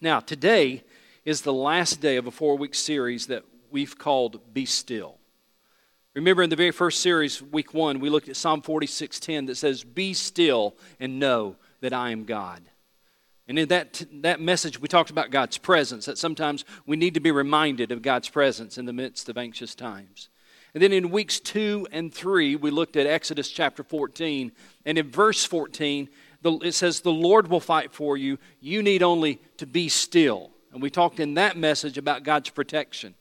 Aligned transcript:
Now, 0.00 0.20
today 0.20 0.82
is 1.24 1.40
the 1.40 1.54
last 1.54 2.02
day 2.02 2.16
of 2.16 2.26
a 2.26 2.30
four 2.30 2.58
week 2.58 2.74
series 2.74 3.28
that 3.28 3.44
we've 3.70 3.96
called 3.96 4.52
Be 4.52 4.66
Still. 4.66 5.16
Remember 6.14 6.42
in 6.42 6.50
the 6.50 6.56
very 6.56 6.70
first 6.70 7.00
series, 7.00 7.42
week 7.42 7.72
one, 7.72 7.98
we 7.98 8.10
looked 8.10 8.28
at 8.28 8.36
Psalm 8.36 8.60
46:10 8.60 9.46
that 9.46 9.56
says, 9.56 9.84
Be 9.84 10.12
still 10.12 10.76
and 11.00 11.18
know 11.18 11.56
that 11.80 11.94
I 11.94 12.10
am 12.10 12.24
God. 12.24 12.62
And 13.48 13.58
in 13.58 13.68
that, 13.68 14.04
that 14.12 14.40
message, 14.40 14.78
we 14.78 14.88
talked 14.88 15.10
about 15.10 15.30
God's 15.30 15.56
presence, 15.56 16.04
that 16.04 16.18
sometimes 16.18 16.64
we 16.84 16.96
need 16.96 17.14
to 17.14 17.20
be 17.20 17.30
reminded 17.30 17.90
of 17.90 18.02
God's 18.02 18.28
presence 18.28 18.76
in 18.76 18.84
the 18.84 18.92
midst 18.92 19.30
of 19.30 19.38
anxious 19.38 19.74
times. 19.74 20.28
And 20.74 20.82
then 20.82 20.92
in 20.92 21.10
weeks 21.10 21.40
two 21.40 21.86
and 21.90 22.12
three, 22.12 22.54
we 22.54 22.70
looked 22.70 22.96
at 22.96 23.06
Exodus 23.06 23.48
chapter 23.50 23.82
14. 23.82 24.52
And 24.84 24.98
in 24.98 25.10
verse 25.10 25.42
14, 25.42 26.10
it 26.62 26.72
says, 26.72 27.00
The 27.00 27.12
Lord 27.12 27.48
will 27.48 27.60
fight 27.60 27.92
for 27.92 28.16
you. 28.16 28.38
You 28.60 28.82
need 28.82 29.02
only 29.02 29.40
to 29.58 29.66
be 29.66 29.88
still. 29.88 30.50
And 30.72 30.82
we 30.82 30.90
talked 30.90 31.20
in 31.20 31.34
that 31.34 31.56
message 31.56 31.98
about 31.98 32.22
God's 32.22 32.50
protection. 32.50 33.14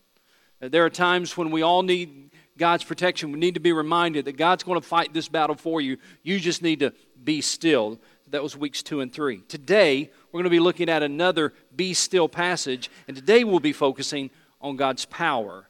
There 0.60 0.86
are 0.86 0.90
times 0.90 1.38
when 1.38 1.52
we 1.52 1.62
all 1.62 1.84
need 1.84 2.32
God's 2.58 2.84
protection. 2.84 3.32
We 3.32 3.40
need 3.40 3.54
to 3.56 3.60
be 3.60 3.74
reminded 3.74 4.26
that 4.26 4.38
God's 4.38 4.64
going 4.64 4.80
to 4.80 4.88
fight 4.88 5.14
this 5.14 5.28
battle 5.28 5.56
for 5.56 5.82
you. 5.82 5.98
You 6.24 6.40
just 6.40 6.62
need 6.62 6.80
to 6.80 6.94
be 7.24 7.42
still. 7.42 8.00
That 8.30 8.42
was 8.42 8.58
weeks 8.58 8.82
two 8.82 9.02
and 9.02 9.12
three. 9.12 9.42
Today, 9.48 10.10
we're 10.32 10.40
going 10.40 10.46
to 10.46 10.50
be 10.50 10.60
looking 10.60 10.90
at 10.90 11.04
another 11.04 11.54
be 11.76 11.94
still 11.94 12.28
passage, 12.28 12.90
and 13.08 13.16
today 13.16 13.44
we'll 13.44 13.60
be 13.60 13.74
focusing 13.74 14.32
on 14.62 14.76
God's 14.76 15.06
power. 15.06 15.70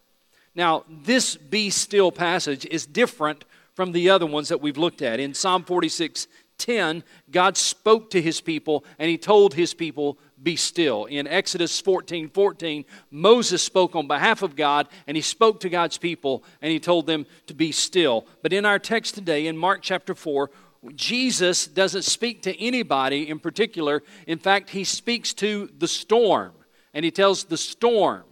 Now, 0.56 0.86
this 0.90 1.36
be 1.36 1.70
still 1.70 2.12
passage 2.12 2.66
is 2.66 2.86
different 2.86 3.44
from 3.74 3.92
the 3.92 4.10
other 4.10 4.26
ones 4.26 4.48
that 4.48 4.62
we've 4.62 4.78
looked 4.78 5.02
at. 5.02 5.20
In 5.20 5.34
Psalm 5.34 5.64
46 5.64 6.28
10, 6.58 7.04
God 7.32 7.58
spoke 7.58 8.10
to 8.12 8.22
his 8.22 8.42
people 8.42 8.86
and 9.00 9.10
he 9.10 9.18
told 9.18 9.54
his 9.54 9.74
people, 9.74 10.18
Be 10.42 10.56
still. 10.56 11.06
In 11.06 11.28
Exodus 11.28 11.80
14 11.82 12.30
14, 12.30 12.86
Moses 13.12 13.64
spoke 13.64 13.96
on 13.96 14.08
behalf 14.08 14.42
of 14.42 14.56
God 14.56 14.88
and 15.08 15.18
he 15.18 15.22
spoke 15.22 15.60
to 15.62 15.70
God's 15.70 15.98
people 15.98 16.44
and 16.62 16.72
he 16.72 16.80
told 16.80 17.08
them 17.08 17.26
to 17.48 17.54
be 17.54 17.72
still. 17.72 18.26
But 18.42 18.54
in 18.54 18.66
our 18.66 18.80
text 18.80 19.16
today, 19.16 19.48
in 19.48 19.58
Mark 19.58 19.82
chapter 19.82 20.16
4, 20.16 20.50
Jesus 20.94 21.68
doesn't 21.68 22.04
speak 22.04 22.44
to 22.44 22.60
anybody 22.62 23.30
in 23.30 23.40
particular. 23.40 24.04
In 24.28 24.38
fact, 24.38 24.70
he 24.70 24.84
speaks 24.84 25.34
to 25.36 25.70
the 25.78 25.88
storm, 25.88 26.54
and 26.94 27.04
he 27.04 27.12
tells 27.12 27.46
the 27.46 27.58
storm 27.58 28.24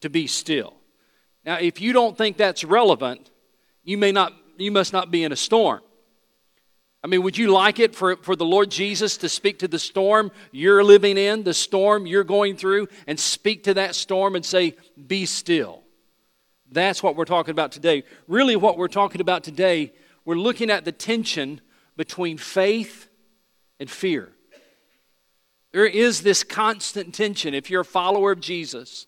to 0.00 0.08
be 0.08 0.26
still. 0.26 0.74
Now, 1.44 1.58
if 1.58 1.80
you 1.80 1.92
don't 1.92 2.16
think 2.16 2.36
that's 2.36 2.64
relevant, 2.64 3.30
you 3.82 3.98
may 3.98 4.12
not 4.12 4.32
you 4.56 4.70
must 4.70 4.92
not 4.92 5.10
be 5.10 5.24
in 5.24 5.32
a 5.32 5.36
storm. 5.36 5.80
I 7.02 7.06
mean, 7.06 7.22
would 7.22 7.38
you 7.38 7.50
like 7.50 7.78
it 7.78 7.94
for, 7.94 8.16
for 8.16 8.36
the 8.36 8.44
Lord 8.44 8.70
Jesus 8.70 9.16
to 9.18 9.28
speak 9.28 9.58
to 9.60 9.68
the 9.68 9.78
storm 9.78 10.30
you're 10.52 10.84
living 10.84 11.16
in, 11.16 11.44
the 11.44 11.54
storm 11.54 12.06
you're 12.06 12.24
going 12.24 12.56
through, 12.56 12.88
and 13.06 13.18
speak 13.18 13.64
to 13.64 13.74
that 13.74 13.94
storm 13.94 14.36
and 14.36 14.44
say, 14.44 14.76
Be 15.06 15.24
still? 15.24 15.82
That's 16.70 17.02
what 17.02 17.16
we're 17.16 17.24
talking 17.24 17.52
about 17.52 17.72
today. 17.72 18.04
Really, 18.28 18.54
what 18.54 18.76
we're 18.76 18.88
talking 18.88 19.20
about 19.20 19.42
today, 19.42 19.92
we're 20.24 20.36
looking 20.36 20.70
at 20.70 20.84
the 20.84 20.92
tension 20.92 21.60
between 21.96 22.36
faith 22.36 23.08
and 23.80 23.90
fear. 23.90 24.30
There 25.72 25.86
is 25.86 26.22
this 26.22 26.44
constant 26.44 27.14
tension 27.14 27.54
if 27.54 27.70
you're 27.70 27.80
a 27.80 27.84
follower 27.84 28.32
of 28.32 28.40
Jesus. 28.40 29.06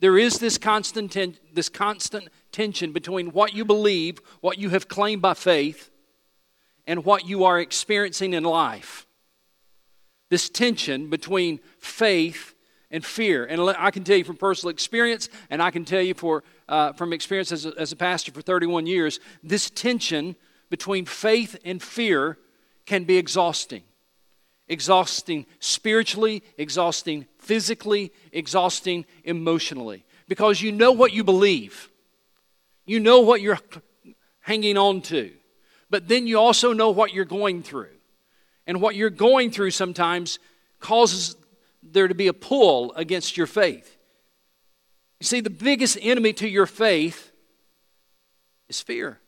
There 0.00 0.18
is 0.18 0.38
this 0.38 0.58
constant, 0.58 1.12
ten, 1.12 1.36
this 1.52 1.68
constant 1.68 2.28
tension 2.52 2.92
between 2.92 3.28
what 3.28 3.54
you 3.54 3.64
believe, 3.64 4.20
what 4.40 4.58
you 4.58 4.70
have 4.70 4.88
claimed 4.88 5.22
by 5.22 5.34
faith, 5.34 5.90
and 6.88 7.04
what 7.04 7.28
you 7.28 7.44
are 7.44 7.60
experiencing 7.60 8.32
in 8.32 8.42
life. 8.42 9.06
This 10.30 10.48
tension 10.48 11.10
between 11.10 11.60
faith 11.78 12.54
and 12.90 13.04
fear. 13.04 13.44
And 13.44 13.60
I 13.60 13.90
can 13.90 14.04
tell 14.04 14.16
you 14.16 14.24
from 14.24 14.38
personal 14.38 14.70
experience, 14.70 15.28
and 15.50 15.62
I 15.62 15.70
can 15.70 15.84
tell 15.84 16.00
you 16.00 16.14
for, 16.14 16.42
uh, 16.66 16.94
from 16.94 17.12
experience 17.12 17.52
as 17.52 17.66
a, 17.66 17.74
as 17.78 17.92
a 17.92 17.96
pastor 17.96 18.32
for 18.32 18.40
31 18.40 18.86
years, 18.86 19.20
this 19.42 19.68
tension 19.68 20.34
between 20.70 21.04
faith 21.04 21.56
and 21.62 21.82
fear 21.82 22.38
can 22.86 23.04
be 23.04 23.18
exhausting. 23.18 23.82
Exhausting 24.66 25.44
spiritually, 25.60 26.42
exhausting 26.56 27.26
physically, 27.38 28.12
exhausting 28.32 29.04
emotionally. 29.24 30.06
Because 30.26 30.62
you 30.62 30.72
know 30.72 30.92
what 30.92 31.12
you 31.12 31.22
believe, 31.22 31.90
you 32.86 32.98
know 32.98 33.20
what 33.20 33.42
you're 33.42 33.58
hanging 34.40 34.78
on 34.78 35.02
to, 35.02 35.32
but 35.90 36.08
then 36.08 36.26
you 36.26 36.38
also 36.38 36.72
know 36.72 36.90
what 36.90 37.12
you're 37.12 37.24
going 37.24 37.62
through. 37.62 37.90
And 38.66 38.80
what 38.82 38.94
you're 38.94 39.10
going 39.10 39.50
through 39.50 39.70
sometimes 39.70 40.38
causes 40.78 41.36
there 41.82 42.08
to 42.08 42.14
be 42.14 42.28
a 42.28 42.32
pull 42.32 42.92
against 42.94 43.36
your 43.36 43.46
faith. 43.46 43.96
You 45.20 45.24
see, 45.24 45.40
the 45.40 45.50
biggest 45.50 45.98
enemy 46.00 46.32
to 46.34 46.48
your 46.48 46.66
faith 46.66 47.32
is 48.68 48.80
fear. 48.80 49.20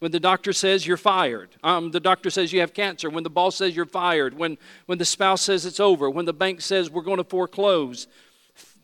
When 0.00 0.10
the 0.10 0.20
doctor 0.20 0.52
says 0.52 0.86
you're 0.86 0.96
fired, 0.96 1.50
um, 1.62 1.90
the 1.90 2.00
doctor 2.00 2.28
says 2.28 2.52
you 2.52 2.60
have 2.60 2.74
cancer, 2.74 3.08
when 3.08 3.22
the 3.22 3.30
boss 3.30 3.56
says 3.56 3.76
you're 3.76 3.86
fired, 3.86 4.36
when, 4.36 4.58
when 4.86 4.98
the 4.98 5.04
spouse 5.04 5.42
says 5.42 5.64
it's 5.64 5.80
over, 5.80 6.10
when 6.10 6.24
the 6.24 6.32
bank 6.32 6.60
says 6.60 6.90
we're 6.90 7.02
going 7.02 7.18
to 7.18 7.24
foreclose. 7.24 8.06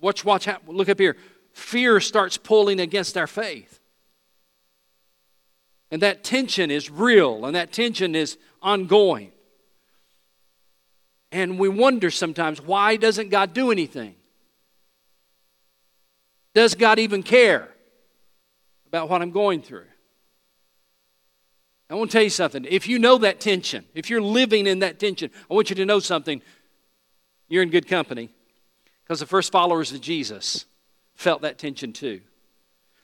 Watch, 0.01 0.25
watch, 0.25 0.49
look 0.67 0.89
up 0.89 0.99
here. 0.99 1.17
Fear 1.53 2.01
starts 2.01 2.37
pulling 2.37 2.81
against 2.81 3.19
our 3.19 3.27
faith. 3.27 3.80
And 5.91 6.03
that 6.03 6.23
tension 6.23 6.71
is 6.71 6.91
real 6.91 7.45
and 7.45 7.55
that 7.57 7.73
tension 7.73 8.15
is 8.15 8.39
ongoing. 8.63 9.33
And 11.33 11.59
we 11.59 11.69
wonder 11.69 12.11
sometimes 12.11 12.61
why 12.61 12.97
doesn't 12.97 13.29
God 13.29 13.53
do 13.53 13.71
anything? 13.71 14.15
Does 16.55 16.75
God 16.75 16.99
even 16.99 17.23
care 17.23 17.69
about 18.87 19.09
what 19.09 19.23
I'm 19.23 19.31
going 19.31 19.63
through? 19.63 19.87
I 21.89 21.95
want 21.95 22.11
to 22.11 22.17
tell 22.17 22.23
you 22.23 22.31
something. 22.31 22.65
If 22.65 22.89
you 22.89 22.99
know 23.01 23.19
that 23.19 23.41
tension, 23.41 23.85
if 23.95 24.11
you're 24.11 24.23
living 24.23 24.67
in 24.67 24.79
that 24.81 25.01
tension, 25.01 25.31
I 25.51 25.55
want 25.55 25.71
you 25.71 25.77
to 25.77 25.85
know 25.85 25.99
something. 25.99 26.41
You're 27.49 27.65
in 27.65 27.71
good 27.71 27.89
company 27.89 28.31
because 29.03 29.19
the 29.19 29.27
first 29.27 29.51
followers 29.51 29.91
of 29.93 30.01
Jesus 30.01 30.67
felt 31.15 31.43
that 31.43 31.59
tension 31.59 31.93
too. 31.93 32.21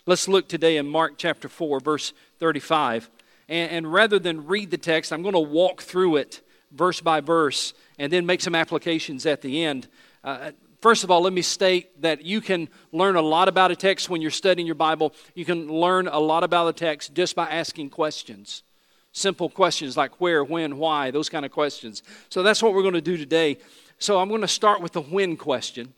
Let's 0.08 0.28
look 0.28 0.46
today 0.46 0.76
in 0.76 0.86
Mark 0.86 1.14
chapter 1.16 1.48
4, 1.48 1.80
verse 1.80 2.12
35. 2.38 3.10
And, 3.48 3.70
and 3.72 3.92
rather 3.92 4.20
than 4.20 4.46
read 4.46 4.70
the 4.70 4.78
text, 4.78 5.12
I'm 5.12 5.22
going 5.22 5.34
to 5.34 5.40
walk 5.40 5.82
through 5.82 6.16
it 6.16 6.42
verse 6.70 7.00
by 7.00 7.20
verse 7.20 7.74
and 7.98 8.12
then 8.12 8.24
make 8.24 8.40
some 8.40 8.54
applications 8.54 9.26
at 9.26 9.42
the 9.42 9.64
end. 9.64 9.88
Uh, 10.22 10.52
first 10.80 11.02
of 11.02 11.10
all, 11.10 11.22
let 11.22 11.32
me 11.32 11.42
state 11.42 12.00
that 12.02 12.24
you 12.24 12.40
can 12.40 12.68
learn 12.92 13.16
a 13.16 13.20
lot 13.20 13.48
about 13.48 13.72
a 13.72 13.76
text 13.76 14.08
when 14.08 14.22
you're 14.22 14.30
studying 14.30 14.64
your 14.64 14.76
Bible. 14.76 15.12
You 15.34 15.44
can 15.44 15.66
learn 15.66 16.06
a 16.06 16.20
lot 16.20 16.44
about 16.44 16.68
a 16.68 16.72
text 16.72 17.12
just 17.12 17.34
by 17.34 17.48
asking 17.48 17.90
questions 17.90 18.62
simple 19.10 19.48
questions 19.48 19.96
like 19.96 20.20
where, 20.20 20.44
when, 20.44 20.76
why, 20.76 21.10
those 21.10 21.30
kind 21.30 21.46
of 21.46 21.50
questions. 21.50 22.02
So 22.28 22.42
that's 22.42 22.62
what 22.62 22.74
we're 22.74 22.82
going 22.82 22.92
to 22.94 23.00
do 23.00 23.16
today. 23.16 23.56
So 23.98 24.20
I'm 24.20 24.28
going 24.28 24.42
to 24.42 24.48
start 24.48 24.82
with 24.82 24.92
the 24.92 25.00
when 25.00 25.38
question. 25.38 25.94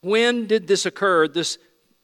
When 0.00 0.46
did 0.46 0.66
this 0.66 0.86
occur? 0.86 1.28
This 1.28 1.58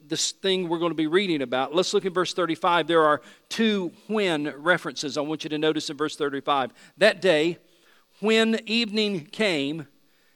this 0.08 0.32
thing 0.32 0.68
we're 0.68 0.78
going 0.78 0.90
to 0.90 0.96
be 0.96 1.06
reading 1.06 1.42
about. 1.42 1.74
Let's 1.74 1.92
look 1.92 2.04
at 2.04 2.12
verse 2.12 2.32
35. 2.32 2.86
There 2.86 3.02
are 3.02 3.20
two 3.48 3.92
when 4.06 4.52
references 4.56 5.16
I 5.16 5.20
want 5.20 5.44
you 5.44 5.50
to 5.50 5.58
notice 5.58 5.90
in 5.90 5.96
verse 5.96 6.16
35. 6.16 6.72
That 6.98 7.20
day, 7.20 7.58
when 8.20 8.60
evening 8.66 9.26
came, 9.26 9.86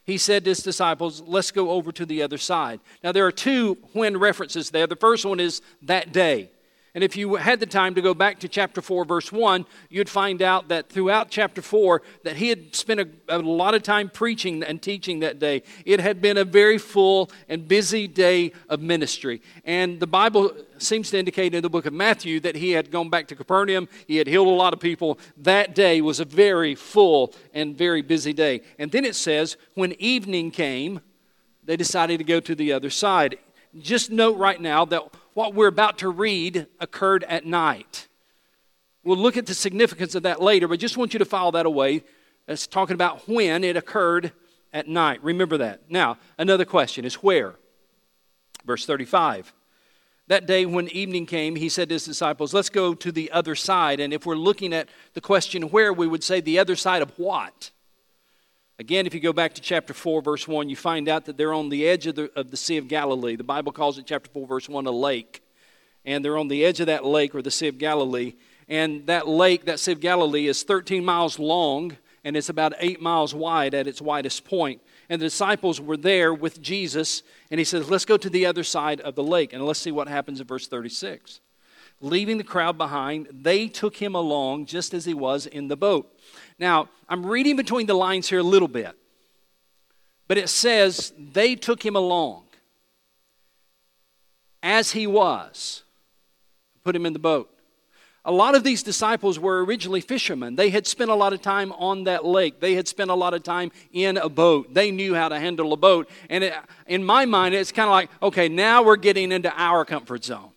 he 0.05 0.17
said 0.17 0.43
to 0.43 0.51
his 0.51 0.59
disciples, 0.59 1.21
Let's 1.21 1.51
go 1.51 1.71
over 1.71 1.91
to 1.91 2.05
the 2.05 2.21
other 2.21 2.37
side. 2.37 2.79
Now, 3.03 3.11
there 3.11 3.25
are 3.25 3.31
two 3.31 3.77
when 3.93 4.17
references 4.17 4.69
there. 4.69 4.87
The 4.87 4.95
first 4.95 5.25
one 5.25 5.39
is 5.39 5.61
that 5.83 6.11
day. 6.11 6.50
And 6.93 7.05
if 7.05 7.15
you 7.15 7.35
had 7.35 7.61
the 7.61 7.65
time 7.65 7.95
to 7.95 8.01
go 8.01 8.13
back 8.13 8.39
to 8.39 8.49
chapter 8.49 8.81
4, 8.81 9.05
verse 9.05 9.31
1, 9.31 9.65
you'd 9.89 10.09
find 10.09 10.41
out 10.41 10.67
that 10.67 10.89
throughout 10.89 11.29
chapter 11.29 11.61
4, 11.61 12.01
that 12.23 12.35
he 12.35 12.49
had 12.49 12.75
spent 12.75 12.99
a, 12.99 13.07
a, 13.29 13.39
lot 13.39 13.73
of 13.73 13.81
time 13.81 14.09
preaching 14.09 14.61
and 14.61 14.81
teaching 14.81 15.21
that 15.21 15.39
day. 15.39 15.63
It 15.85 16.01
had 16.01 16.21
been 16.21 16.35
a 16.35 16.43
very 16.43 16.77
full 16.77 17.31
and 17.47 17.65
busy 17.65 18.09
day 18.09 18.51
of 18.67 18.81
ministry. 18.81 19.41
And 19.63 20.01
the 20.01 20.07
Bible 20.07 20.51
seems 20.79 21.09
to 21.11 21.19
indicate 21.19 21.55
in 21.55 21.61
the 21.61 21.69
book 21.69 21.85
of 21.85 21.93
Matthew 21.93 22.41
that 22.41 22.55
he 22.55 22.71
had 22.71 22.91
gone 22.91 23.09
back 23.09 23.27
to 23.27 23.35
Capernaum, 23.35 23.87
he 24.05 24.17
had 24.17 24.27
healed 24.27 24.47
a 24.47 24.51
lot 24.51 24.73
of 24.73 24.81
people. 24.81 25.17
That 25.37 25.73
day 25.73 26.01
was 26.01 26.19
a 26.19 26.25
very 26.25 26.75
full 26.75 27.33
and 27.53 27.77
very 27.77 28.01
busy 28.01 28.33
day. 28.33 28.63
And 28.77 28.91
then 28.91 29.05
it 29.05 29.15
says, 29.15 29.55
when 29.75 29.93
evening 29.93 30.51
came, 30.51 30.99
they 31.63 31.77
decided 31.77 32.17
to 32.17 32.25
go 32.25 32.41
to 32.41 32.53
the 32.53 32.73
other 32.73 32.89
side. 32.89 33.37
Just 33.79 34.11
note 34.11 34.37
right 34.37 34.59
now 34.59 34.83
that 34.85 35.03
what 35.33 35.53
we're 35.53 35.67
about 35.67 35.99
to 35.99 36.09
read 36.09 36.67
occurred 36.79 37.23
at 37.25 37.45
night. 37.45 38.07
We'll 39.03 39.17
look 39.17 39.37
at 39.37 39.45
the 39.45 39.53
significance 39.53 40.15
of 40.15 40.23
that 40.23 40.41
later, 40.41 40.67
but 40.67 40.79
just 40.79 40.97
want 40.97 41.13
you 41.13 41.19
to 41.19 41.25
file 41.25 41.51
that 41.53 41.65
away. 41.65 42.03
It's 42.47 42.67
talking 42.67 42.93
about 42.93 43.27
when 43.27 43.63
it 43.63 43.75
occurred 43.75 44.31
at 44.73 44.87
night. 44.87 45.23
Remember 45.23 45.57
that. 45.57 45.89
Now, 45.89 46.17
another 46.37 46.65
question 46.65 47.05
is 47.05 47.15
where? 47.15 47.55
Verse 48.65 48.85
35. 48.85 49.53
That 50.27 50.45
day 50.45 50.65
when 50.65 50.87
evening 50.89 51.25
came, 51.25 51.55
he 51.55 51.67
said 51.67 51.89
to 51.89 51.95
his 51.95 52.05
disciples, 52.05 52.53
Let's 52.53 52.69
go 52.69 52.93
to 52.93 53.11
the 53.11 53.31
other 53.31 53.55
side. 53.55 53.99
And 53.99 54.13
if 54.13 54.25
we're 54.25 54.35
looking 54.35 54.73
at 54.73 54.87
the 55.13 55.21
question 55.21 55.63
where, 55.63 55.91
we 55.91 56.07
would 56.07 56.23
say 56.23 56.39
the 56.39 56.59
other 56.59 56.75
side 56.75 57.01
of 57.01 57.11
what? 57.17 57.71
Again, 58.81 59.05
if 59.05 59.13
you 59.13 59.19
go 59.19 59.31
back 59.31 59.53
to 59.53 59.61
chapter 59.61 59.93
4, 59.93 60.23
verse 60.23 60.47
1, 60.47 60.67
you 60.67 60.75
find 60.75 61.07
out 61.07 61.25
that 61.25 61.37
they're 61.37 61.53
on 61.53 61.69
the 61.69 61.87
edge 61.87 62.07
of 62.07 62.15
the, 62.15 62.31
of 62.35 62.49
the 62.49 62.57
Sea 62.57 62.77
of 62.77 62.87
Galilee. 62.87 63.35
The 63.35 63.43
Bible 63.43 63.71
calls 63.71 63.99
it, 63.99 64.07
chapter 64.07 64.27
4, 64.31 64.47
verse 64.47 64.67
1, 64.67 64.87
a 64.87 64.91
lake. 64.91 65.43
And 66.03 66.25
they're 66.25 66.35
on 66.35 66.47
the 66.47 66.65
edge 66.65 66.79
of 66.79 66.87
that 66.87 67.05
lake, 67.05 67.35
or 67.35 67.43
the 67.43 67.51
Sea 67.51 67.67
of 67.67 67.77
Galilee. 67.77 68.33
And 68.67 69.05
that 69.05 69.27
lake, 69.27 69.65
that 69.65 69.79
Sea 69.79 69.91
of 69.91 69.99
Galilee, 69.99 70.47
is 70.47 70.63
13 70.63 71.05
miles 71.05 71.37
long, 71.37 71.95
and 72.23 72.35
it's 72.35 72.49
about 72.49 72.73
8 72.79 72.99
miles 72.99 73.35
wide 73.35 73.75
at 73.75 73.85
its 73.85 74.01
widest 74.01 74.45
point. 74.45 74.81
And 75.09 75.21
the 75.21 75.27
disciples 75.27 75.79
were 75.79 75.95
there 75.95 76.33
with 76.33 76.59
Jesus, 76.59 77.21
and 77.51 77.59
he 77.59 77.65
says, 77.65 77.87
Let's 77.87 78.05
go 78.05 78.17
to 78.17 78.31
the 78.31 78.47
other 78.47 78.63
side 78.63 78.99
of 79.01 79.13
the 79.13 79.21
lake, 79.21 79.53
and 79.53 79.63
let's 79.63 79.77
see 79.77 79.91
what 79.91 80.07
happens 80.07 80.41
in 80.41 80.47
verse 80.47 80.67
36. 80.67 81.39
Leaving 82.03 82.39
the 82.39 82.43
crowd 82.43 82.79
behind, 82.79 83.27
they 83.31 83.67
took 83.67 83.97
him 83.97 84.15
along 84.15 84.65
just 84.65 84.91
as 84.91 85.05
he 85.05 85.13
was 85.13 85.45
in 85.45 85.67
the 85.67 85.77
boat. 85.77 86.11
Now, 86.61 86.89
I'm 87.09 87.25
reading 87.25 87.55
between 87.55 87.87
the 87.87 87.95
lines 87.95 88.29
here 88.29 88.37
a 88.37 88.43
little 88.43 88.67
bit, 88.67 88.95
but 90.27 90.37
it 90.37 90.47
says 90.47 91.11
they 91.17 91.55
took 91.55 91.83
him 91.83 91.95
along 91.95 92.43
as 94.61 94.91
he 94.91 95.07
was, 95.07 95.81
put 96.83 96.95
him 96.95 97.07
in 97.07 97.13
the 97.13 97.19
boat. 97.19 97.49
A 98.23 98.31
lot 98.31 98.53
of 98.53 98.63
these 98.63 98.83
disciples 98.83 99.39
were 99.39 99.65
originally 99.65 100.01
fishermen. 100.01 100.55
They 100.55 100.69
had 100.69 100.85
spent 100.85 101.09
a 101.09 101.15
lot 101.15 101.33
of 101.33 101.41
time 101.41 101.71
on 101.71 102.03
that 102.03 102.23
lake. 102.23 102.59
They 102.59 102.75
had 102.75 102.87
spent 102.87 103.09
a 103.09 103.15
lot 103.15 103.33
of 103.33 103.41
time 103.41 103.71
in 103.91 104.17
a 104.17 104.29
boat. 104.29 104.71
They 104.71 104.91
knew 104.91 105.15
how 105.15 105.29
to 105.29 105.39
handle 105.39 105.73
a 105.73 105.77
boat. 105.77 106.07
And 106.29 106.43
it, 106.43 106.53
in 106.85 107.03
my 107.03 107.25
mind, 107.25 107.55
it's 107.55 107.71
kind 107.71 107.87
of 107.87 107.91
like, 107.91 108.11
okay, 108.21 108.47
now 108.47 108.83
we're 108.83 108.97
getting 108.97 109.31
into 109.31 109.51
our 109.59 109.83
comfort 109.83 110.23
zone. 110.23 110.51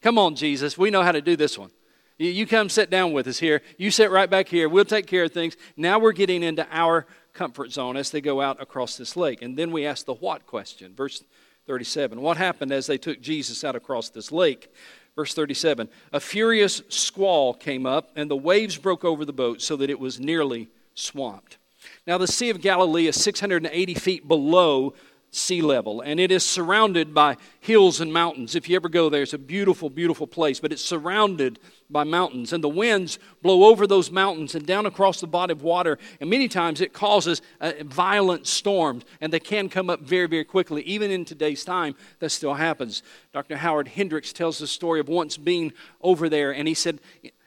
Come 0.00 0.16
on, 0.16 0.36
Jesus, 0.36 0.78
we 0.78 0.90
know 0.90 1.02
how 1.02 1.10
to 1.10 1.20
do 1.20 1.34
this 1.34 1.58
one. 1.58 1.70
You 2.18 2.46
come 2.46 2.68
sit 2.68 2.90
down 2.90 3.12
with 3.12 3.28
us 3.28 3.38
here. 3.38 3.62
You 3.76 3.92
sit 3.92 4.10
right 4.10 4.28
back 4.28 4.48
here. 4.48 4.68
We'll 4.68 4.84
take 4.84 5.06
care 5.06 5.24
of 5.24 5.32
things. 5.32 5.56
Now 5.76 6.00
we're 6.00 6.12
getting 6.12 6.42
into 6.42 6.66
our 6.70 7.06
comfort 7.32 7.70
zone 7.70 7.96
as 7.96 8.10
they 8.10 8.20
go 8.20 8.40
out 8.40 8.60
across 8.60 8.96
this 8.96 9.16
lake. 9.16 9.40
And 9.40 9.56
then 9.56 9.70
we 9.70 9.86
ask 9.86 10.04
the 10.04 10.14
what 10.14 10.44
question. 10.44 10.94
Verse 10.96 11.22
37. 11.68 12.20
What 12.20 12.36
happened 12.36 12.72
as 12.72 12.88
they 12.88 12.98
took 12.98 13.20
Jesus 13.20 13.62
out 13.62 13.76
across 13.76 14.08
this 14.08 14.32
lake? 14.32 14.72
Verse 15.14 15.34
37 15.34 15.88
A 16.12 16.20
furious 16.20 16.82
squall 16.88 17.54
came 17.54 17.86
up, 17.86 18.10
and 18.16 18.30
the 18.30 18.36
waves 18.36 18.76
broke 18.78 19.04
over 19.04 19.24
the 19.24 19.32
boat 19.32 19.62
so 19.62 19.76
that 19.76 19.90
it 19.90 20.00
was 20.00 20.18
nearly 20.18 20.68
swamped. 20.94 21.58
Now, 22.06 22.18
the 22.18 22.26
Sea 22.26 22.50
of 22.50 22.60
Galilee 22.60 23.06
is 23.06 23.20
680 23.22 23.94
feet 23.94 24.26
below 24.26 24.94
sea 25.30 25.60
level, 25.60 26.00
and 26.00 26.18
it 26.18 26.32
is 26.32 26.42
surrounded 26.42 27.12
by 27.12 27.36
hills 27.60 28.00
and 28.00 28.12
mountains. 28.12 28.54
If 28.54 28.68
you 28.68 28.76
ever 28.76 28.88
go 28.88 29.10
there, 29.10 29.22
it's 29.22 29.34
a 29.34 29.38
beautiful, 29.38 29.90
beautiful 29.90 30.26
place, 30.26 30.58
but 30.58 30.72
it's 30.72 30.84
surrounded 30.84 31.58
by 31.90 32.04
mountains, 32.04 32.52
and 32.52 32.64
the 32.64 32.68
winds 32.68 33.18
blow 33.42 33.64
over 33.64 33.86
those 33.86 34.10
mountains 34.10 34.54
and 34.54 34.66
down 34.66 34.86
across 34.86 35.20
the 35.20 35.26
body 35.26 35.52
of 35.52 35.62
water, 35.62 35.98
and 36.20 36.30
many 36.30 36.48
times 36.48 36.80
it 36.80 36.92
causes 36.92 37.42
violent 37.82 38.46
storms, 38.46 39.04
and 39.20 39.32
they 39.32 39.40
can 39.40 39.68
come 39.68 39.90
up 39.90 40.00
very, 40.00 40.26
very 40.26 40.44
quickly. 40.44 40.82
Even 40.82 41.10
in 41.10 41.24
today's 41.24 41.64
time, 41.64 41.94
that 42.20 42.30
still 42.30 42.54
happens. 42.54 43.02
Dr. 43.32 43.56
Howard 43.56 43.88
Hendricks 43.88 44.32
tells 44.32 44.58
the 44.58 44.66
story 44.66 45.00
of 45.00 45.08
once 45.08 45.36
being 45.36 45.72
over 46.00 46.28
there, 46.28 46.52
and 46.52 46.66
he 46.66 46.74
said 46.74 47.00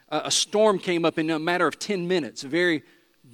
a 0.08 0.30
storm 0.30 0.78
came 0.78 1.04
up 1.04 1.18
in 1.18 1.30
a 1.30 1.38
matter 1.38 1.66
of 1.66 1.78
10 1.78 2.06
minutes, 2.06 2.44
a 2.44 2.48
very 2.48 2.82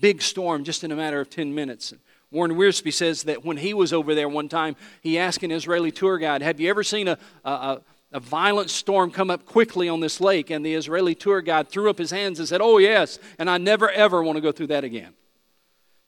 big 0.00 0.22
storm 0.22 0.62
just 0.62 0.84
in 0.84 0.92
a 0.92 0.96
matter 0.96 1.20
of 1.20 1.28
10 1.28 1.54
minutes. 1.54 1.92
Warren 2.30 2.52
Wiersbe 2.52 2.92
says 2.92 3.22
that 3.24 3.44
when 3.44 3.56
he 3.56 3.72
was 3.72 3.92
over 3.92 4.14
there 4.14 4.28
one 4.28 4.48
time, 4.48 4.76
he 5.00 5.18
asked 5.18 5.42
an 5.42 5.50
Israeli 5.50 5.90
tour 5.90 6.18
guide, 6.18 6.42
Have 6.42 6.60
you 6.60 6.68
ever 6.68 6.84
seen 6.84 7.08
a, 7.08 7.18
a, 7.44 7.80
a 8.12 8.20
violent 8.20 8.70
storm 8.70 9.10
come 9.10 9.30
up 9.30 9.46
quickly 9.46 9.88
on 9.88 10.00
this 10.00 10.20
lake? 10.20 10.50
And 10.50 10.64
the 10.64 10.74
Israeli 10.74 11.14
tour 11.14 11.40
guide 11.40 11.68
threw 11.68 11.88
up 11.88 11.98
his 11.98 12.10
hands 12.10 12.38
and 12.38 12.46
said, 12.46 12.60
Oh, 12.60 12.78
yes, 12.78 13.18
and 13.38 13.48
I 13.48 13.56
never 13.56 13.90
ever 13.90 14.22
want 14.22 14.36
to 14.36 14.42
go 14.42 14.52
through 14.52 14.68
that 14.68 14.84
again. 14.84 15.14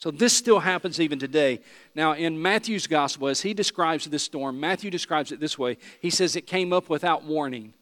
So 0.00 0.10
this 0.10 0.32
still 0.32 0.60
happens 0.60 0.98
even 0.98 1.18
today. 1.18 1.60
Now, 1.94 2.12
in 2.12 2.40
Matthew's 2.40 2.86
gospel, 2.86 3.28
as 3.28 3.42
he 3.42 3.52
describes 3.52 4.06
this 4.06 4.22
storm, 4.22 4.58
Matthew 4.58 4.90
describes 4.90 5.30
it 5.30 5.40
this 5.40 5.58
way 5.58 5.78
He 6.00 6.10
says 6.10 6.36
it 6.36 6.46
came 6.46 6.72
up 6.72 6.88
without 6.90 7.24
warning. 7.24 7.74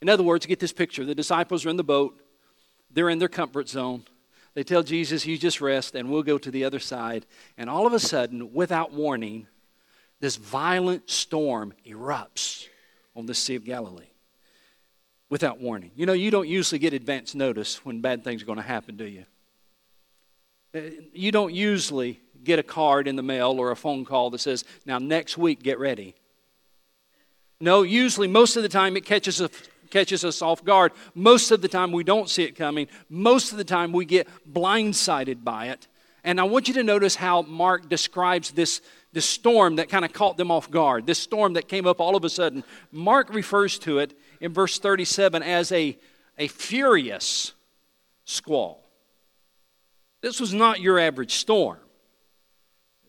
In 0.00 0.08
other 0.08 0.22
words, 0.22 0.44
get 0.46 0.60
this 0.60 0.72
picture 0.72 1.04
the 1.04 1.14
disciples 1.14 1.64
are 1.66 1.70
in 1.70 1.76
the 1.76 1.84
boat, 1.84 2.20
they're 2.92 3.08
in 3.08 3.18
their 3.18 3.28
comfort 3.28 3.68
zone. 3.68 4.04
They 4.54 4.62
tell 4.62 4.82
Jesus, 4.82 5.26
You 5.26 5.36
just 5.36 5.60
rest, 5.60 5.94
and 5.94 6.10
we'll 6.10 6.22
go 6.22 6.38
to 6.38 6.50
the 6.50 6.64
other 6.64 6.78
side. 6.78 7.26
And 7.58 7.68
all 7.68 7.86
of 7.86 7.92
a 7.92 7.98
sudden, 7.98 8.54
without 8.54 8.92
warning, 8.92 9.46
this 10.20 10.36
violent 10.36 11.10
storm 11.10 11.74
erupts 11.86 12.66
on 13.16 13.26
the 13.26 13.34
Sea 13.34 13.56
of 13.56 13.64
Galilee. 13.64 14.06
Without 15.28 15.60
warning. 15.60 15.90
You 15.96 16.06
know, 16.06 16.12
you 16.12 16.30
don't 16.30 16.48
usually 16.48 16.78
get 16.78 16.92
advance 16.92 17.34
notice 17.34 17.84
when 17.84 18.00
bad 18.00 18.22
things 18.22 18.42
are 18.42 18.46
going 18.46 18.56
to 18.56 18.62
happen, 18.62 18.96
do 18.96 19.04
you? 19.04 19.24
Uh, 20.74 20.80
you 21.12 21.32
don't 21.32 21.52
usually 21.52 22.20
get 22.44 22.58
a 22.58 22.62
card 22.62 23.08
in 23.08 23.16
the 23.16 23.22
mail 23.22 23.52
or 23.58 23.70
a 23.70 23.76
phone 23.76 24.04
call 24.04 24.30
that 24.30 24.38
says, 24.38 24.64
Now, 24.86 24.98
next 24.98 25.36
week, 25.36 25.62
get 25.62 25.78
ready. 25.78 26.14
No, 27.60 27.82
usually, 27.82 28.28
most 28.28 28.56
of 28.56 28.62
the 28.62 28.68
time, 28.68 28.96
it 28.96 29.04
catches 29.04 29.40
a 29.40 29.50
catches 29.90 30.24
us 30.24 30.42
off 30.42 30.64
guard. 30.64 30.92
Most 31.14 31.50
of 31.50 31.62
the 31.62 31.68
time, 31.68 31.92
we 31.92 32.04
don't 32.04 32.28
see 32.28 32.44
it 32.44 32.56
coming. 32.56 32.88
Most 33.08 33.52
of 33.52 33.58
the 33.58 33.64
time, 33.64 33.92
we 33.92 34.04
get 34.04 34.28
blindsided 34.50 35.44
by 35.44 35.68
it. 35.68 35.88
And 36.24 36.40
I 36.40 36.44
want 36.44 36.68
you 36.68 36.74
to 36.74 36.82
notice 36.82 37.14
how 37.16 37.42
Mark 37.42 37.88
describes 37.88 38.52
this, 38.52 38.80
this 39.12 39.26
storm 39.26 39.76
that 39.76 39.90
kind 39.90 40.04
of 40.04 40.12
caught 40.12 40.38
them 40.38 40.50
off 40.50 40.70
guard, 40.70 41.06
this 41.06 41.18
storm 41.18 41.52
that 41.52 41.68
came 41.68 41.86
up 41.86 42.00
all 42.00 42.16
of 42.16 42.24
a 42.24 42.30
sudden. 42.30 42.64
Mark 42.90 43.32
refers 43.32 43.78
to 43.80 43.98
it 43.98 44.18
in 44.40 44.52
verse 44.52 44.78
37 44.78 45.42
as 45.42 45.70
a, 45.70 45.98
a 46.38 46.48
furious 46.48 47.52
squall. 48.24 48.88
This 50.22 50.40
was 50.40 50.54
not 50.54 50.80
your 50.80 50.98
average 50.98 51.34
storm. 51.34 51.78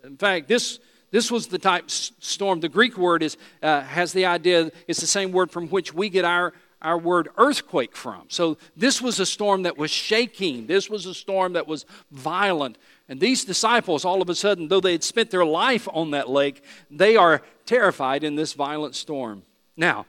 In 0.03 0.17
fact, 0.17 0.49
this, 0.49 0.79
this 1.11 1.31
was 1.31 1.47
the 1.47 1.57
type 1.57 1.89
storm. 1.89 2.59
The 2.59 2.67
Greek 2.67 2.97
word 2.97 3.23
is, 3.23 3.37
uh, 3.63 3.81
has 3.81 4.11
the 4.11 4.25
idea, 4.25 4.69
it's 4.85 4.99
the 4.99 5.07
same 5.07 5.31
word 5.31 5.49
from 5.49 5.69
which 5.69 5.93
we 5.93 6.09
get 6.09 6.25
our 6.25 6.51
our 6.85 6.97
word 6.97 7.29
earthquake 7.37 7.95
from. 7.95 8.25
So 8.29 8.57
this 8.77 9.01
was 9.01 9.19
a 9.19 9.25
storm 9.25 9.63
that 9.63 9.77
was 9.77 9.89
shaking. 9.89 10.67
This 10.67 10.89
was 10.89 11.05
a 11.05 11.13
storm 11.13 11.53
that 11.53 11.67
was 11.67 11.85
violent. 12.11 12.77
And 13.09 13.19
these 13.19 13.43
disciples, 13.43 14.05
all 14.05 14.21
of 14.21 14.29
a 14.29 14.35
sudden, 14.35 14.67
though 14.67 14.79
they 14.79 14.93
had 14.93 15.03
spent 15.03 15.31
their 15.31 15.45
life 15.45 15.87
on 15.91 16.11
that 16.11 16.29
lake, 16.29 16.63
they 16.91 17.15
are 17.15 17.41
terrified 17.65 18.23
in 18.23 18.35
this 18.35 18.53
violent 18.53 18.95
storm. 18.95 19.43
Now, 19.75 20.05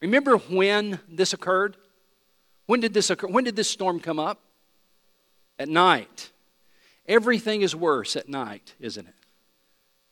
remember 0.00 0.36
when 0.36 1.00
this 1.08 1.32
occurred? 1.32 1.76
When 2.66 2.80
did 2.80 2.94
this 2.94 3.10
occur? 3.10 3.26
When 3.26 3.44
did 3.44 3.56
this 3.56 3.68
storm 3.68 3.98
come 3.98 4.20
up? 4.20 4.40
At 5.58 5.68
night. 5.68 6.30
Everything 7.06 7.62
is 7.62 7.74
worse 7.74 8.14
at 8.14 8.28
night, 8.28 8.74
isn't 8.78 9.06
it? 9.06 9.14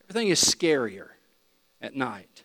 Everything 0.08 0.28
is 0.28 0.42
scarier 0.42 1.10
at 1.80 1.94
night. 1.94 2.42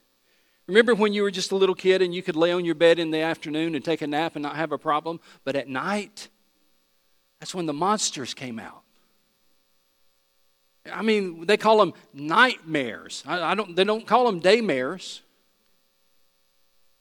Remember 0.72 0.96
when 0.96 1.12
you 1.12 1.24
were 1.24 1.32
just 1.32 1.52
a 1.52 1.58
little 1.58 1.76
kid 1.76 2.02
and 2.02 2.16
you 2.16 2.24
could 2.24 2.38
lay 2.38 2.54
on 2.54 2.64
your 2.64 2.76
bed 2.76 2.98
in 2.98 3.12
the 3.12 3.20
afternoon 3.20 3.76
and 3.76 3.84
take 3.84 4.02
a 4.02 4.08
nap 4.08 4.38
and 4.38 4.44
not 4.44 4.56
have 4.56 4.72
a 4.72 4.78
problem? 4.78 5.20
But 5.44 5.58
at 5.58 5.68
night, 5.68 6.30
that's 7.42 7.54
when 7.54 7.66
the 7.66 7.74
monsters 7.74 8.34
came 8.34 8.58
out. 8.58 8.82
I 10.90 11.02
mean, 11.02 11.46
they 11.46 11.58
call 11.58 11.78
them 11.78 11.94
nightmares. 12.14 13.22
I, 13.28 13.52
I 13.52 13.54
don't, 13.54 13.76
they 13.76 13.84
don't 13.84 14.08
call 14.08 14.26
them 14.26 14.40
daymares. 14.40 15.20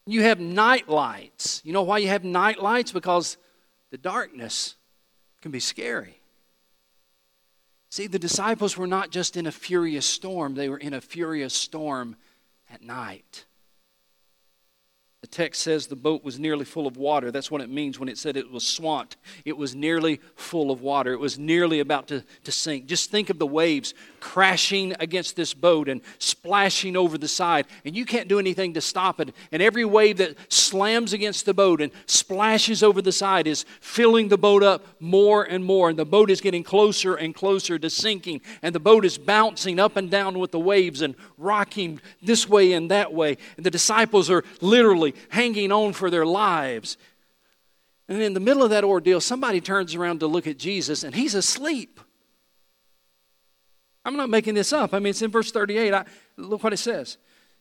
You 0.05 0.23
have 0.23 0.41
night 0.41 0.89
lights. 0.89 1.63
You 1.65 1.73
know 1.73 1.83
why 1.83 1.99
you 1.99 2.09
have 2.09 2.25
night 2.25 2.61
lights? 2.61 2.91
Because 2.91 3.37
the 3.93 3.99
darkness 3.99 4.75
can 5.43 5.53
be 5.53 5.61
scary. 5.61 6.21
See, 7.89 8.09
the 8.09 8.19
disciples 8.19 8.77
were 8.77 8.89
not 8.89 9.11
just 9.11 9.37
in 9.37 9.47
a 9.47 9.53
furious 9.53 10.07
storm, 10.07 10.57
they 10.57 10.69
were 10.69 10.79
in 10.79 10.93
a 10.93 11.01
furious 11.01 11.55
storm 11.55 12.17
at 12.69 12.83
night. 12.83 13.45
The 15.21 15.27
text 15.27 15.61
says 15.61 15.87
the 15.87 15.97
boat 15.97 16.25
was 16.25 16.39
nearly 16.39 16.65
full 16.65 16.87
of 16.87 16.97
water. 16.97 17.31
That's 17.31 17.51
what 17.51 17.61
it 17.61 17.69
means 17.69 17.99
when 18.01 18.09
it 18.09 18.17
said 18.17 18.39
it 18.39 18.51
was 18.51 18.67
swamped. 18.67 19.19
It 19.45 19.55
was 19.55 19.75
nearly 19.75 20.19
full 20.35 20.71
of 20.71 20.81
water. 20.81 21.13
It 21.13 21.21
was 21.21 21.39
nearly 21.39 21.81
about 21.81 22.09
to, 22.09 22.25
to 22.45 22.53
sink. 22.53 22.87
Just 22.87 23.11
think 23.11 23.29
of 23.29 23.39
the 23.39 23.47
waves 23.47 23.93
crashing 24.21 24.95
against 24.99 25.37
this 25.37 25.53
boat 25.53 25.91
and 25.91 26.01
splashing 26.19 26.97
over 26.97 27.19
the 27.19 27.29
side, 27.29 27.67
and 27.85 27.95
you 27.95 28.07
can't 28.07 28.29
do 28.29 28.39
anything 28.39 28.75
to 28.75 28.81
stop 28.81 29.21
it. 29.21 29.35
And 29.53 29.61
every 29.61 29.85
wave 29.85 30.19
that 30.19 30.37
slams 30.51 31.13
against 31.13 31.45
the 31.45 31.55
boat 31.55 31.83
and 31.83 31.93
splashes 32.07 32.83
over 32.83 33.03
the 33.03 33.13
side 33.13 33.47
is 33.47 33.67
filling 33.81 34.29
the 34.29 34.39
boat 34.39 34.63
up 34.63 34.87
more 35.01 35.43
and 35.43 35.63
more. 35.63 35.91
And 35.91 35.99
the 35.99 36.07
boat 36.07 36.31
is 36.31 36.41
getting 36.41 36.63
closer 36.63 37.15
and 37.15 37.35
closer 37.35 37.79
to 37.79 37.91
sinking. 37.91 38.41
And 38.63 38.75
the 38.75 38.81
boat 38.81 39.05
is 39.05 39.19
bouncing 39.19 39.79
up 39.79 39.97
and 39.97 40.11
down 40.11 40.39
with 40.39 40.51
the 40.51 40.61
waves 40.61 41.03
and 41.03 41.15
rocking 41.37 42.01
this 42.23 42.49
way 42.49 42.73
and 42.73 42.91
that 42.91 43.13
way. 43.13 43.37
And 43.59 43.67
the 43.67 43.71
disciples 43.71 44.31
are 44.31 44.45
literally 44.63 45.10
hanging 45.31 45.73
on 45.73 45.93
for 45.93 46.11
their 46.11 46.27
lives. 46.27 46.97
And 48.09 48.21
in 48.21 48.35
the 48.35 48.41
middle 48.41 48.63
of 48.63 48.71
that 48.71 48.85
ordeal, 48.85 49.21
somebody 49.21 49.61
turns 49.61 49.95
around 49.95 50.21
to 50.21 50.27
look 50.27 50.47
at 50.47 50.59
Jesus 50.59 51.05
and 51.05 51.15
he's 51.15 51.35
asleep. 51.35 52.01
I'm 54.05 54.17
not 54.17 54.31
making 54.31 54.55
this 54.55 54.73
up. 54.73 54.95
I 54.95 54.99
mean, 54.99 55.11
it's 55.11 55.23
in 55.23 55.31
verse 55.31 55.53
38. 55.53 55.95
I, 55.95 56.05
look 56.37 56.65
what 56.65 56.73
it 56.73 56.79
says. 56.79 57.19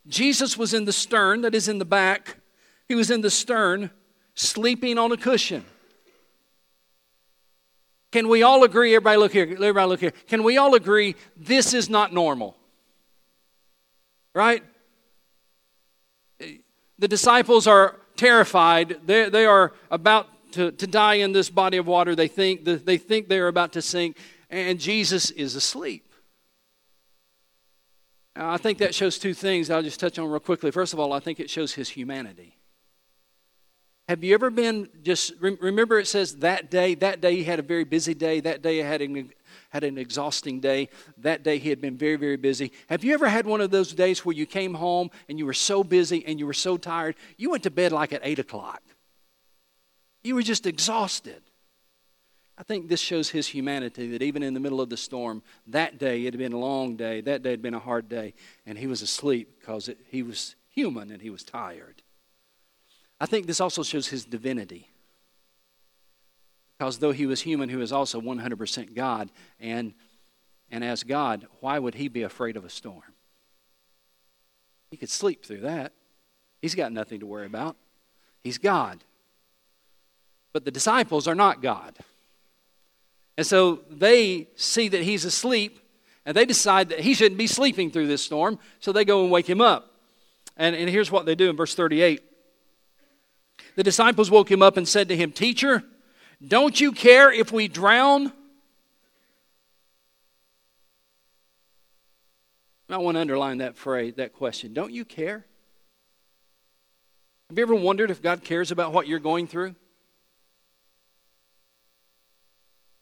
Jesus 0.08 0.58
was 0.58 0.74
in 0.74 0.86
the 0.86 0.94
stern, 0.94 1.42
that 1.42 1.54
is 1.54 1.68
in 1.68 1.78
the 1.78 1.86
back. 1.86 2.38
He 2.88 2.96
was 2.96 3.12
in 3.12 3.22
the 3.22 3.30
stern, 3.30 3.92
sleeping 4.34 4.98
on 4.98 5.12
a 5.12 5.18
cushion. 5.18 5.66
Can 8.12 8.28
we 8.28 8.42
all 8.42 8.64
agree? 8.64 8.96
Everybody 8.96 9.18
look 9.18 9.34
here. 9.34 9.44
Everybody 9.44 9.88
look 9.88 10.00
here. 10.00 10.14
Can 10.28 10.44
we 10.44 10.58
all 10.58 10.74
agree 10.74 11.16
this 11.38 11.74
is 11.74 11.90
not 11.90 12.12
normal? 12.12 12.58
Right? 14.34 14.64
The 17.00 17.08
disciples 17.08 17.66
are 17.66 17.96
terrified. 18.16 19.00
They, 19.06 19.30
they 19.30 19.46
are 19.46 19.74
about 19.90 20.28
to, 20.52 20.72
to 20.72 20.86
die 20.86 21.16
in 21.16 21.32
this 21.32 21.50
body 21.50 21.78
of 21.78 21.88
water. 21.88 22.16
They 22.16 22.28
think, 22.28 22.66
they 22.66 22.98
think 22.98 23.30
they're 23.30 23.48
about 23.48 23.74
to 23.74 23.82
sink, 23.82 24.18
and 24.50 24.80
Jesus 24.80 25.32
is 25.32 25.56
asleep. 25.56 26.06
Now, 28.36 28.52
I 28.52 28.58
think 28.58 28.78
that 28.80 28.94
shows 28.94 29.18
two 29.18 29.34
things 29.34 29.70
I'll 29.70 29.82
just 29.82 30.00
touch 30.00 30.20
on 30.20 30.30
real 30.30 30.40
quickly. 30.40 30.72
First 30.72 30.94
of 30.94 31.00
all, 31.00 31.14
I 31.14 31.20
think 31.20 31.40
it 31.40 31.50
shows 31.50 31.74
his 31.74 31.90
humanity. 31.90 32.59
Have 34.10 34.24
you 34.24 34.34
ever 34.34 34.50
been 34.50 34.90
just 35.04 35.34
remember 35.40 36.00
it 36.00 36.08
says 36.08 36.38
that 36.38 36.72
day, 36.72 36.96
that 36.96 37.22
day 37.22 37.36
he 37.36 37.44
had 37.44 37.60
a 37.60 37.62
very 37.62 37.84
busy 37.84 38.16
day, 38.16 38.40
that 38.40 38.64
day 38.64 38.78
he 38.78 38.80
had 38.80 39.04
an, 39.04 39.32
had 39.70 39.84
an 39.84 40.00
exhausting 40.00 40.60
day, 40.60 40.90
that 41.20 41.44
day 41.44 41.60
he 41.60 41.70
had 41.70 41.80
been 41.80 41.96
very, 41.96 42.16
very 42.16 42.36
busy. 42.36 42.72
Have 42.88 43.04
you 43.04 43.14
ever 43.14 43.30
had 43.30 43.46
one 43.46 43.62
of 43.62 43.70
those 43.70 43.94
days 43.94 44.26
where 44.26 44.36
you 44.36 44.48
came 44.48 44.74
home 44.74 45.12
and 45.30 45.38
you 45.38 45.46
were 45.46 45.54
so 45.54 45.84
busy 45.84 46.26
and 46.26 46.40
you 46.40 46.48
were 46.48 46.54
so 46.54 46.76
tired, 46.76 47.18
you 47.38 47.52
went 47.52 47.62
to 47.62 47.70
bed 47.70 47.92
like 47.92 48.12
at 48.12 48.22
8 48.24 48.40
o'clock? 48.40 48.82
You 50.24 50.34
were 50.34 50.42
just 50.42 50.66
exhausted. 50.66 51.44
I 52.58 52.64
think 52.64 52.90
this 52.90 53.00
shows 53.00 53.30
his 53.30 53.46
humanity 53.46 54.10
that 54.10 54.24
even 54.24 54.42
in 54.42 54.56
the 54.56 54.60
middle 54.60 54.82
of 54.82 54.90
the 54.90 54.98
storm, 54.98 55.44
that 55.68 56.00
day 56.00 56.22
it 56.22 56.34
had 56.34 56.40
been 56.40 56.54
a 56.54 56.58
long 56.58 56.96
day, 56.96 57.22
that 57.22 57.44
day 57.44 57.52
had 57.52 57.62
been 57.62 57.76
a 57.76 57.80
hard 57.80 58.10
day, 58.10 58.34
and 58.66 58.76
he 58.76 58.88
was 58.88 59.04
asleep 59.04 59.60
because 59.60 59.88
he 60.08 60.24
was 60.24 60.56
human 60.68 61.12
and 61.12 61.22
he 61.22 61.30
was 61.30 61.44
tired. 61.44 62.02
I 63.20 63.26
think 63.26 63.48
this 63.48 63.60
also 63.60 63.84
shows 63.84 64.08
his 64.08 64.26
divinity. 64.26 64.88
Because 66.78 67.00
though 67.00 67.12
he 67.12 67.26
was 67.26 67.42
human, 67.42 67.68
he 67.68 67.76
was 67.76 67.92
also 67.92 68.22
100% 68.22 68.96
God. 68.96 69.30
And, 69.60 69.94
and 70.72 70.84
as 70.84 71.04
God, 71.04 71.46
why 71.60 71.78
would 71.78 71.96
he 71.96 72.08
be 72.08 72.24
afraid 72.24 72.56
of 72.56 72.64
a 72.64 72.70
storm? 72.70 73.14
He 74.90 74.98
could 74.98 75.10
sleep 75.10 75.46
through 75.46 75.62
that. 75.62 75.92
He's 76.62 76.76
got 76.76 76.92
nothing 76.94 77.20
to 77.20 77.26
worry 77.26 77.46
about. 77.46 77.76
He's 78.44 78.58
God. 78.58 79.04
But 80.54 80.64
the 80.64 80.72
disciples 80.72 81.28
are 81.28 81.36
not 81.36 81.62
God. 81.62 81.98
And 83.38 83.46
so 83.46 83.82
they 83.90 84.48
see 84.56 84.88
that 84.88 85.02
he's 85.02 85.26
asleep, 85.26 85.80
and 86.26 86.36
they 86.36 86.46
decide 86.46 86.90
that 86.90 87.02
he 87.02 87.14
shouldn't 87.14 87.38
be 87.38 87.48
sleeping 87.48 87.92
through 87.92 88.08
this 88.08 88.22
storm, 88.22 88.58
so 88.80 88.92
they 88.92 89.06
go 89.06 89.24
and 89.24 89.32
wake 89.32 89.50
him 89.50 89.62
up. 89.62 89.94
And, 90.58 90.76
and 90.76 90.90
here's 90.90 91.12
what 91.12 91.26
they 91.26 91.36
do 91.36 91.50
in 91.50 91.56
verse 91.56 91.76
38 91.76 92.22
the 93.76 93.84
disciples 93.84 94.30
woke 94.32 94.52
him 94.52 94.62
up 94.62 94.78
and 94.78 94.88
said 94.88 95.10
to 95.10 95.16
him, 95.16 95.32
Teacher, 95.32 95.84
don't 96.46 96.80
you 96.80 96.92
care 96.92 97.32
if 97.32 97.52
we 97.52 97.68
drown? 97.68 98.32
I 102.90 102.98
want 102.98 103.16
to 103.16 103.22
underline 103.22 103.60
that 103.60 103.78
phrase, 103.78 104.16
that 104.16 104.34
question. 104.34 104.74
Don't 104.74 104.92
you 104.92 105.06
care? 105.06 105.46
Have 107.50 107.58
you 107.58 107.64
ever 107.64 107.76
wondered 107.76 108.10
if 108.12 108.22
God 108.22 108.44
cares 108.44 108.72
about 108.72 108.94
what 108.94 109.08
you're 109.08 109.20
going 109.20 109.48
through? 109.48 109.76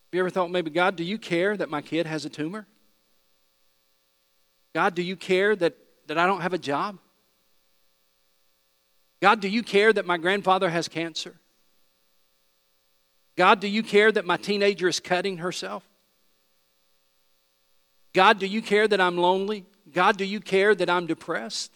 Have 0.08 0.14
you 0.14 0.20
ever 0.20 0.30
thought 0.30 0.52
maybe, 0.52 0.70
God, 0.70 0.96
do 0.96 1.04
you 1.04 1.18
care 1.18 1.56
that 1.56 1.70
my 1.70 1.82
kid 1.82 2.06
has 2.06 2.26
a 2.26 2.30
tumor? 2.30 2.66
God, 4.74 4.96
do 4.96 5.02
you 5.02 5.16
care 5.16 5.56
that, 5.56 5.76
that 6.08 6.18
I 6.18 6.26
don't 6.26 6.42
have 6.42 6.54
a 6.54 6.58
job? 6.58 6.98
God, 9.22 9.40
do 9.40 9.48
you 9.48 9.64
care 9.64 9.92
that 9.92 10.06
my 10.06 10.18
grandfather 10.18 10.70
has 10.70 10.88
cancer? 10.88 11.36
God, 13.36 13.60
do 13.60 13.68
you 13.68 13.84
care 13.84 14.12
that 14.12 14.26
my 14.26 14.38
teenager 14.38 14.88
is 14.88 15.00
cutting 15.00 15.38
herself? 15.38 15.88
God, 18.14 18.40
do 18.40 18.48
you 18.48 18.62
care 18.62 18.88
that 18.88 19.00
I'm 19.00 19.18
lonely? 19.18 19.66
God, 19.94 20.18
do 20.18 20.26
you 20.26 20.40
care 20.40 20.74
that 20.74 20.90
I'm 20.90 21.06
depressed? 21.06 21.72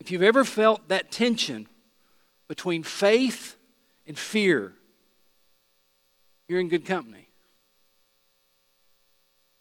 If 0.00 0.10
you've 0.10 0.22
ever 0.22 0.44
felt 0.44 0.88
that 0.88 1.12
tension 1.12 1.68
between 2.48 2.82
faith 2.82 3.56
and 4.06 4.18
fear, 4.18 4.72
you're 6.48 6.58
in 6.58 6.68
good 6.68 6.84
company. 6.84 7.28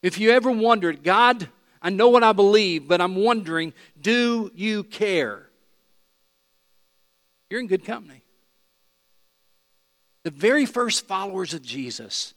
If 0.01 0.17
you 0.17 0.31
ever 0.31 0.51
wondered, 0.51 1.03
God, 1.03 1.47
I 1.81 1.89
know 1.89 2.09
what 2.09 2.23
I 2.23 2.31
believe, 2.31 2.87
but 2.87 3.01
I'm 3.01 3.15
wondering 3.15 3.73
do 3.99 4.51
you 4.53 4.83
care? 4.83 5.47
You're 7.49 7.59
in 7.59 7.67
good 7.67 7.83
company. 7.85 8.23
The 10.23 10.31
very 10.31 10.65
first 10.65 11.07
followers 11.07 11.53
of 11.53 11.63
Jesus 11.63 12.33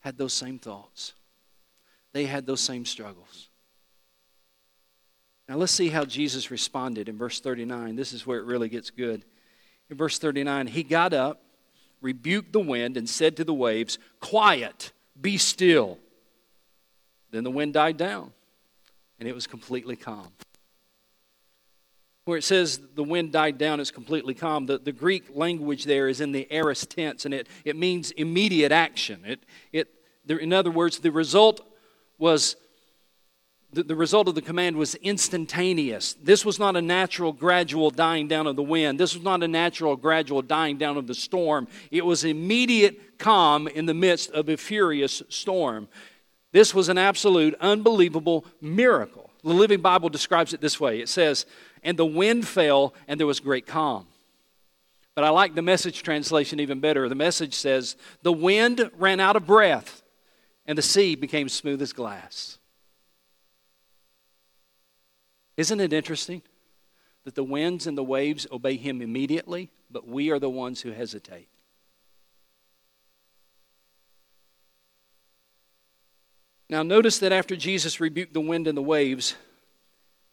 had 0.00 0.16
those 0.16 0.32
same 0.32 0.58
thoughts, 0.58 1.12
they 2.12 2.24
had 2.24 2.46
those 2.46 2.60
same 2.60 2.84
struggles. 2.84 3.48
Now 5.48 5.56
let's 5.56 5.72
see 5.72 5.88
how 5.88 6.04
Jesus 6.04 6.50
responded 6.50 7.08
in 7.08 7.16
verse 7.16 7.40
39. 7.40 7.96
This 7.96 8.12
is 8.12 8.26
where 8.26 8.38
it 8.38 8.44
really 8.44 8.68
gets 8.68 8.90
good. 8.90 9.24
In 9.88 9.96
verse 9.96 10.18
39, 10.18 10.66
he 10.66 10.82
got 10.82 11.14
up, 11.14 11.40
rebuked 12.02 12.52
the 12.52 12.60
wind, 12.60 12.98
and 12.98 13.08
said 13.08 13.36
to 13.38 13.44
the 13.44 13.54
waves, 13.54 13.98
Quiet, 14.20 14.92
be 15.18 15.38
still. 15.38 15.98
Then 17.30 17.44
the 17.44 17.50
wind 17.50 17.72
died 17.72 17.96
down 17.96 18.32
and 19.18 19.28
it 19.28 19.34
was 19.34 19.46
completely 19.46 19.96
calm. 19.96 20.28
Where 22.24 22.36
it 22.36 22.44
says 22.44 22.78
the 22.94 23.02
wind 23.02 23.32
died 23.32 23.56
down, 23.56 23.80
it's 23.80 23.90
completely 23.90 24.34
calm. 24.34 24.66
The, 24.66 24.78
the 24.78 24.92
Greek 24.92 25.34
language 25.34 25.84
there 25.84 26.08
is 26.08 26.20
in 26.20 26.32
the 26.32 26.46
aorist 26.50 26.90
tense, 26.90 27.24
and 27.24 27.32
it, 27.32 27.48
it 27.64 27.74
means 27.74 28.10
immediate 28.10 28.70
action. 28.70 29.22
It, 29.26 29.40
it, 29.72 29.88
there, 30.26 30.36
in 30.36 30.52
other 30.52 30.70
words, 30.70 30.98
the 30.98 31.10
result 31.10 31.66
was 32.18 32.56
the, 33.72 33.82
the 33.82 33.96
result 33.96 34.28
of 34.28 34.34
the 34.34 34.42
command 34.42 34.76
was 34.76 34.94
instantaneous. 34.96 36.14
This 36.14 36.44
was 36.44 36.58
not 36.58 36.76
a 36.76 36.82
natural, 36.82 37.32
gradual 37.32 37.90
dying 37.90 38.26
down 38.26 38.46
of 38.46 38.56
the 38.56 38.62
wind. 38.62 38.98
This 38.98 39.14
was 39.14 39.22
not 39.22 39.42
a 39.42 39.48
natural, 39.48 39.94
gradual 39.96 40.40
dying 40.40 40.78
down 40.78 40.96
of 40.96 41.06
the 41.06 41.14
storm. 41.14 41.68
It 41.90 42.04
was 42.04 42.24
immediate 42.24 43.18
calm 43.18 43.68
in 43.68 43.84
the 43.84 43.94
midst 43.94 44.30
of 44.30 44.48
a 44.48 44.56
furious 44.56 45.22
storm. 45.28 45.88
This 46.52 46.74
was 46.74 46.88
an 46.88 46.98
absolute, 46.98 47.54
unbelievable 47.60 48.44
miracle. 48.60 49.30
The 49.42 49.52
Living 49.52 49.80
Bible 49.80 50.08
describes 50.08 50.52
it 50.52 50.60
this 50.60 50.80
way 50.80 51.00
it 51.00 51.08
says, 51.08 51.46
And 51.82 51.98
the 51.98 52.06
wind 52.06 52.46
fell, 52.46 52.94
and 53.06 53.20
there 53.20 53.26
was 53.26 53.40
great 53.40 53.66
calm. 53.66 54.06
But 55.14 55.24
I 55.24 55.30
like 55.30 55.54
the 55.54 55.62
message 55.62 56.02
translation 56.02 56.60
even 56.60 56.80
better. 56.80 57.08
The 57.08 57.14
message 57.14 57.54
says, 57.54 57.96
The 58.22 58.32
wind 58.32 58.90
ran 58.96 59.20
out 59.20 59.36
of 59.36 59.46
breath, 59.46 60.02
and 60.66 60.78
the 60.78 60.82
sea 60.82 61.16
became 61.16 61.48
smooth 61.48 61.82
as 61.82 61.92
glass. 61.92 62.58
Isn't 65.56 65.80
it 65.80 65.92
interesting 65.92 66.42
that 67.24 67.34
the 67.34 67.42
winds 67.42 67.86
and 67.86 67.98
the 67.98 68.04
waves 68.04 68.46
obey 68.52 68.76
him 68.76 69.02
immediately, 69.02 69.70
but 69.90 70.06
we 70.06 70.30
are 70.30 70.38
the 70.38 70.48
ones 70.48 70.82
who 70.82 70.92
hesitate? 70.92 71.48
Now, 76.70 76.82
notice 76.82 77.18
that 77.18 77.32
after 77.32 77.56
Jesus 77.56 78.00
rebuked 78.00 78.34
the 78.34 78.40
wind 78.40 78.66
and 78.66 78.76
the 78.76 78.82
waves, 78.82 79.34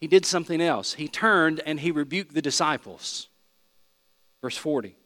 he 0.00 0.06
did 0.06 0.26
something 0.26 0.60
else. 0.60 0.94
He 0.94 1.08
turned 1.08 1.60
and 1.64 1.80
he 1.80 1.90
rebuked 1.90 2.34
the 2.34 2.42
disciples. 2.42 3.28
Verse 4.42 4.56
40. 4.56 4.96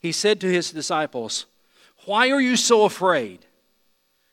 He 0.00 0.10
said 0.10 0.40
to 0.40 0.48
his 0.48 0.72
disciples, 0.72 1.46
Why 2.04 2.30
are 2.30 2.40
you 2.40 2.56
so 2.56 2.84
afraid? 2.84 3.46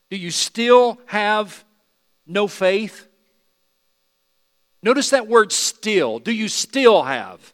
Do 0.09 0.17
you 0.17 0.31
still 0.31 0.99
have 1.05 1.63
no 2.25 2.47
faith? 2.47 3.07
Notice 4.81 5.11
that 5.11 5.27
word 5.27 5.51
still. 5.51 6.17
Do 6.17 6.31
you 6.31 6.47
still 6.47 7.03
have 7.03 7.53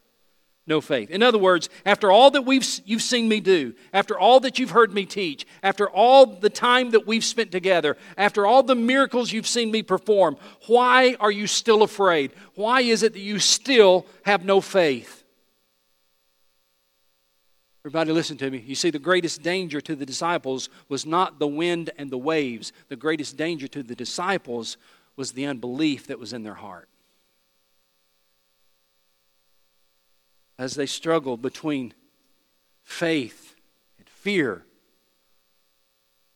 no 0.66 0.80
faith. 0.80 1.10
In 1.10 1.22
other 1.22 1.38
words, 1.38 1.68
after 1.84 2.10
all 2.10 2.30
that 2.32 2.42
we've, 2.42 2.66
you've 2.84 3.02
seen 3.02 3.28
me 3.28 3.40
do, 3.40 3.74
after 3.92 4.18
all 4.18 4.40
that 4.40 4.58
you've 4.58 4.70
heard 4.70 4.92
me 4.92 5.06
teach, 5.06 5.46
after 5.62 5.88
all 5.88 6.26
the 6.26 6.50
time 6.50 6.90
that 6.90 7.06
we've 7.06 7.24
spent 7.24 7.52
together, 7.52 7.96
after 8.16 8.46
all 8.46 8.62
the 8.62 8.74
miracles 8.74 9.32
you've 9.32 9.46
seen 9.46 9.70
me 9.70 9.82
perform, 9.82 10.36
why 10.66 11.16
are 11.20 11.30
you 11.30 11.46
still 11.46 11.82
afraid? 11.82 12.32
Why 12.54 12.80
is 12.80 13.02
it 13.02 13.12
that 13.12 13.20
you 13.20 13.38
still 13.38 14.06
have 14.24 14.44
no 14.44 14.60
faith? 14.60 15.22
Everybody, 17.82 18.10
listen 18.10 18.36
to 18.38 18.50
me. 18.50 18.64
You 18.66 18.74
see, 18.74 18.90
the 18.90 18.98
greatest 18.98 19.42
danger 19.42 19.80
to 19.80 19.94
the 19.94 20.04
disciples 20.04 20.68
was 20.88 21.06
not 21.06 21.38
the 21.38 21.46
wind 21.46 21.90
and 21.96 22.10
the 22.10 22.18
waves, 22.18 22.72
the 22.88 22.96
greatest 22.96 23.36
danger 23.36 23.68
to 23.68 23.84
the 23.84 23.94
disciples 23.94 24.76
was 25.14 25.30
the 25.30 25.46
unbelief 25.46 26.08
that 26.08 26.18
was 26.18 26.32
in 26.32 26.42
their 26.42 26.54
heart. 26.54 26.88
As 30.58 30.74
they 30.74 30.86
struggled 30.86 31.42
between 31.42 31.92
faith 32.82 33.54
and 33.98 34.08
fear. 34.08 34.64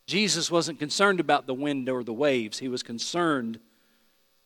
Jesus 0.07 0.51
wasn't 0.51 0.79
concerned 0.79 1.21
about 1.21 1.47
the 1.47 1.55
wind 1.55 1.89
or 1.89 2.03
the 2.03 2.13
waves, 2.13 2.59
he 2.59 2.69
was 2.69 2.83
concerned 2.83 3.61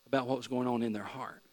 about 0.07 0.27
what 0.27 0.37
was 0.37 0.47
going 0.47 0.69
on 0.69 0.83
in 0.83 0.93
their 0.93 1.03
heart. 1.03 1.45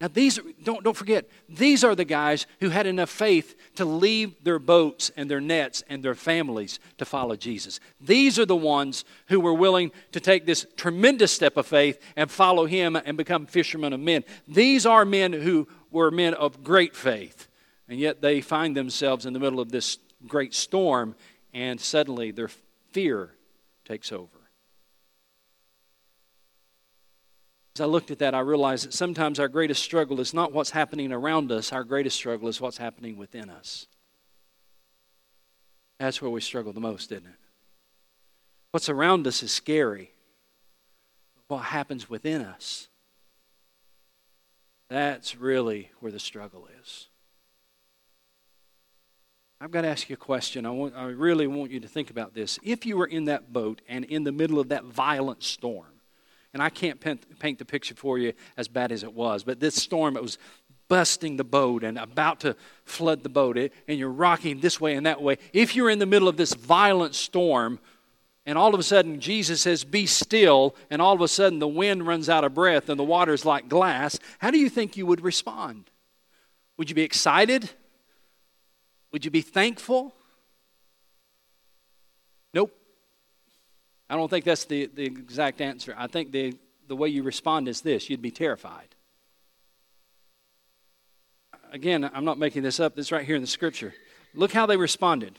Now, 0.00 0.08
these, 0.08 0.40
don't, 0.62 0.84
don't 0.84 0.96
forget, 0.96 1.30
these 1.48 1.84
are 1.84 1.94
the 1.94 2.04
guys 2.04 2.46
who 2.60 2.68
had 2.68 2.86
enough 2.86 3.08
faith 3.08 3.54
to 3.76 3.84
leave 3.84 4.34
their 4.42 4.58
boats 4.58 5.10
and 5.16 5.30
their 5.30 5.40
nets 5.40 5.82
and 5.88 6.02
their 6.02 6.16
families 6.16 6.80
to 6.98 7.04
follow 7.04 7.36
Jesus. 7.36 7.80
These 8.00 8.38
are 8.38 8.44
the 8.44 8.56
ones 8.56 9.04
who 9.28 9.40
were 9.40 9.54
willing 9.54 9.92
to 10.12 10.20
take 10.20 10.44
this 10.44 10.66
tremendous 10.76 11.32
step 11.32 11.56
of 11.56 11.66
faith 11.66 12.02
and 12.16 12.30
follow 12.30 12.66
him 12.66 12.96
and 12.96 13.16
become 13.16 13.46
fishermen 13.46 13.92
of 13.92 14.00
men. 14.00 14.24
These 14.46 14.84
are 14.84 15.04
men 15.04 15.32
who 15.32 15.68
were 15.94 16.10
men 16.10 16.34
of 16.34 16.62
great 16.62 16.94
faith, 16.94 17.48
and 17.88 17.98
yet 17.98 18.20
they 18.20 18.40
find 18.40 18.76
themselves 18.76 19.24
in 19.24 19.32
the 19.32 19.38
middle 19.38 19.60
of 19.60 19.70
this 19.70 19.98
great 20.26 20.52
storm, 20.52 21.14
and 21.54 21.80
suddenly 21.80 22.30
their 22.30 22.50
fear 22.92 23.30
takes 23.84 24.12
over. 24.12 24.28
As 27.76 27.80
I 27.80 27.86
looked 27.86 28.10
at 28.10 28.18
that, 28.18 28.34
I 28.34 28.40
realized 28.40 28.86
that 28.86 28.92
sometimes 28.92 29.40
our 29.40 29.48
greatest 29.48 29.82
struggle 29.82 30.20
is 30.20 30.34
not 30.34 30.52
what's 30.52 30.70
happening 30.70 31.12
around 31.12 31.50
us, 31.50 31.72
our 31.72 31.84
greatest 31.84 32.16
struggle 32.16 32.48
is 32.48 32.60
what's 32.60 32.78
happening 32.78 33.16
within 33.16 33.48
us. 33.48 33.86
That's 35.98 36.20
where 36.20 36.30
we 36.30 36.40
struggle 36.40 36.72
the 36.72 36.80
most, 36.80 37.10
isn't 37.12 37.26
it? 37.26 37.34
What's 38.72 38.88
around 38.88 39.26
us 39.26 39.42
is 39.42 39.52
scary. 39.52 40.10
What 41.46 41.58
happens 41.58 42.10
within 42.10 42.42
us? 42.42 42.88
That's 44.88 45.36
really 45.36 45.90
where 46.00 46.12
the 46.12 46.18
struggle 46.18 46.68
is. 46.82 47.08
I've 49.60 49.70
got 49.70 49.82
to 49.82 49.88
ask 49.88 50.10
you 50.10 50.14
a 50.14 50.16
question. 50.18 50.66
I, 50.66 50.70
want, 50.70 50.94
I 50.94 51.04
really 51.06 51.46
want 51.46 51.70
you 51.70 51.80
to 51.80 51.88
think 51.88 52.10
about 52.10 52.34
this. 52.34 52.58
If 52.62 52.84
you 52.84 52.96
were 52.96 53.06
in 53.06 53.24
that 53.26 53.52
boat 53.52 53.80
and 53.88 54.04
in 54.04 54.24
the 54.24 54.32
middle 54.32 54.60
of 54.60 54.68
that 54.68 54.84
violent 54.84 55.42
storm, 55.42 55.86
and 56.52 56.62
I 56.62 56.68
can't 56.68 57.00
paint, 57.00 57.38
paint 57.38 57.58
the 57.58 57.64
picture 57.64 57.94
for 57.94 58.18
you 58.18 58.34
as 58.56 58.68
bad 58.68 58.92
as 58.92 59.02
it 59.02 59.14
was, 59.14 59.42
but 59.42 59.60
this 59.60 59.74
storm, 59.74 60.16
it 60.16 60.22
was 60.22 60.38
busting 60.88 61.36
the 61.36 61.44
boat 61.44 61.82
and 61.82 61.98
about 61.98 62.40
to 62.40 62.56
flood 62.84 63.22
the 63.22 63.28
boat, 63.28 63.56
and 63.56 63.98
you're 63.98 64.10
rocking 64.10 64.60
this 64.60 64.80
way 64.80 64.94
and 64.94 65.06
that 65.06 65.22
way. 65.22 65.38
If 65.52 65.74
you're 65.74 65.90
in 65.90 65.98
the 65.98 66.06
middle 66.06 66.28
of 66.28 66.36
this 66.36 66.52
violent 66.52 67.14
storm, 67.14 67.80
and 68.46 68.58
all 68.58 68.74
of 68.74 68.80
a 68.80 68.82
sudden 68.82 69.20
Jesus 69.20 69.62
says, 69.62 69.84
Be 69.84 70.06
still, 70.06 70.74
and 70.90 71.00
all 71.00 71.14
of 71.14 71.20
a 71.20 71.28
sudden 71.28 71.58
the 71.58 71.68
wind 71.68 72.06
runs 72.06 72.28
out 72.28 72.44
of 72.44 72.54
breath 72.54 72.88
and 72.88 72.98
the 72.98 73.04
water's 73.04 73.44
like 73.44 73.68
glass, 73.68 74.18
how 74.38 74.50
do 74.50 74.58
you 74.58 74.68
think 74.68 74.96
you 74.96 75.06
would 75.06 75.22
respond? 75.22 75.90
Would 76.76 76.88
you 76.88 76.94
be 76.94 77.02
excited? 77.02 77.70
Would 79.12 79.24
you 79.24 79.30
be 79.30 79.42
thankful? 79.42 80.14
Nope. 82.52 82.72
I 84.10 84.16
don't 84.16 84.28
think 84.28 84.44
that's 84.44 84.64
the, 84.64 84.86
the 84.86 85.04
exact 85.04 85.60
answer. 85.60 85.94
I 85.96 86.06
think 86.06 86.32
the, 86.32 86.54
the 86.88 86.96
way 86.96 87.08
you 87.08 87.22
respond 87.22 87.68
is 87.68 87.80
this 87.80 88.10
you'd 88.10 88.22
be 88.22 88.30
terrified. 88.30 88.94
Again, 91.72 92.08
I'm 92.12 92.24
not 92.24 92.38
making 92.38 92.62
this 92.62 92.78
up, 92.78 92.94
this 92.94 93.10
right 93.10 93.24
here 93.24 93.34
in 93.34 93.42
the 93.42 93.48
scripture. 93.48 93.94
Look 94.34 94.52
how 94.52 94.66
they 94.66 94.76
responded. 94.76 95.38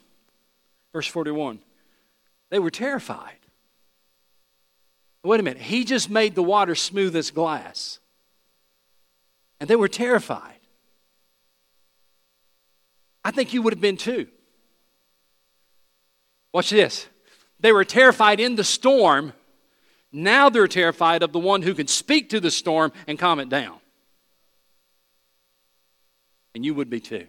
Verse 0.91 1.07
41. 1.07 1.59
They 2.49 2.59
were 2.59 2.69
terrified. 2.69 3.39
Wait 5.23 5.39
a 5.39 5.43
minute. 5.43 5.61
He 5.61 5.83
just 5.83 6.09
made 6.09 6.35
the 6.35 6.43
water 6.43 6.75
smooth 6.75 7.15
as 7.15 7.31
glass. 7.31 7.99
And 9.59 9.69
they 9.69 9.75
were 9.75 9.87
terrified. 9.87 10.59
I 13.23 13.31
think 13.31 13.53
you 13.53 13.63
would 13.63 13.73
have 13.73 13.81
been 13.81 13.97
too. 13.97 14.27
Watch 16.53 16.69
this. 16.69 17.07
They 17.59 17.71
were 17.71 17.83
terrified 17.83 18.39
in 18.39 18.55
the 18.55 18.63
storm. 18.63 19.33
Now 20.11 20.49
they're 20.49 20.67
terrified 20.67 21.23
of 21.23 21.31
the 21.33 21.39
one 21.39 21.63
who 21.63 21.73
can 21.73 21.87
speak 21.87 22.29
to 22.29 22.39
the 22.39 22.51
storm 22.51 22.93
and 23.07 23.17
calm 23.17 23.39
it 23.39 23.49
down. 23.49 23.79
And 26.53 26.63
you 26.63 26.75
would 26.75 26.89
be 26.89 26.99
too. 26.99 27.27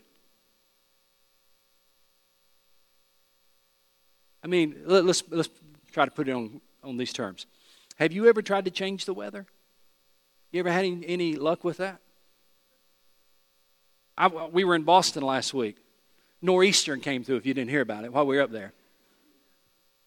I 4.46 4.48
mean, 4.48 4.76
let's, 4.84 5.24
let's 5.28 5.48
try 5.90 6.04
to 6.04 6.10
put 6.12 6.28
it 6.28 6.32
on, 6.32 6.60
on 6.84 6.96
these 6.96 7.12
terms. 7.12 7.46
Have 7.96 8.12
you 8.12 8.28
ever 8.28 8.42
tried 8.42 8.66
to 8.66 8.70
change 8.70 9.04
the 9.04 9.12
weather? 9.12 9.44
You 10.52 10.61
ever 10.61 10.70
had 10.70 10.85
any, 10.85 11.04
any 11.04 11.35
luck 11.35 11.64
with 11.64 11.78
that? 11.78 11.98
I, 14.16 14.28
we 14.28 14.62
were 14.62 14.76
in 14.76 14.85
Boston 14.85 15.24
last 15.24 15.52
week. 15.52 15.78
Nor'eastern 16.42 17.00
came 17.00 17.24
through, 17.24 17.38
if 17.38 17.44
you 17.44 17.54
didn't 17.54 17.70
hear 17.70 17.80
about 17.80 18.04
it, 18.04 18.12
while 18.12 18.24
we 18.24 18.37
were 18.37 18.42
up 18.42 18.52
there. 18.52 18.72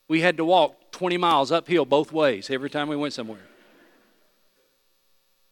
We 0.08 0.22
had 0.22 0.38
to 0.38 0.46
walk 0.46 0.94
20 0.94 1.18
miles 1.18 1.52
uphill 1.52 1.84
both 1.84 2.14
ways 2.14 2.50
every 2.50 2.70
time 2.70 2.88
we 2.88 2.96
went 2.96 3.12
somewhere. 3.12 3.46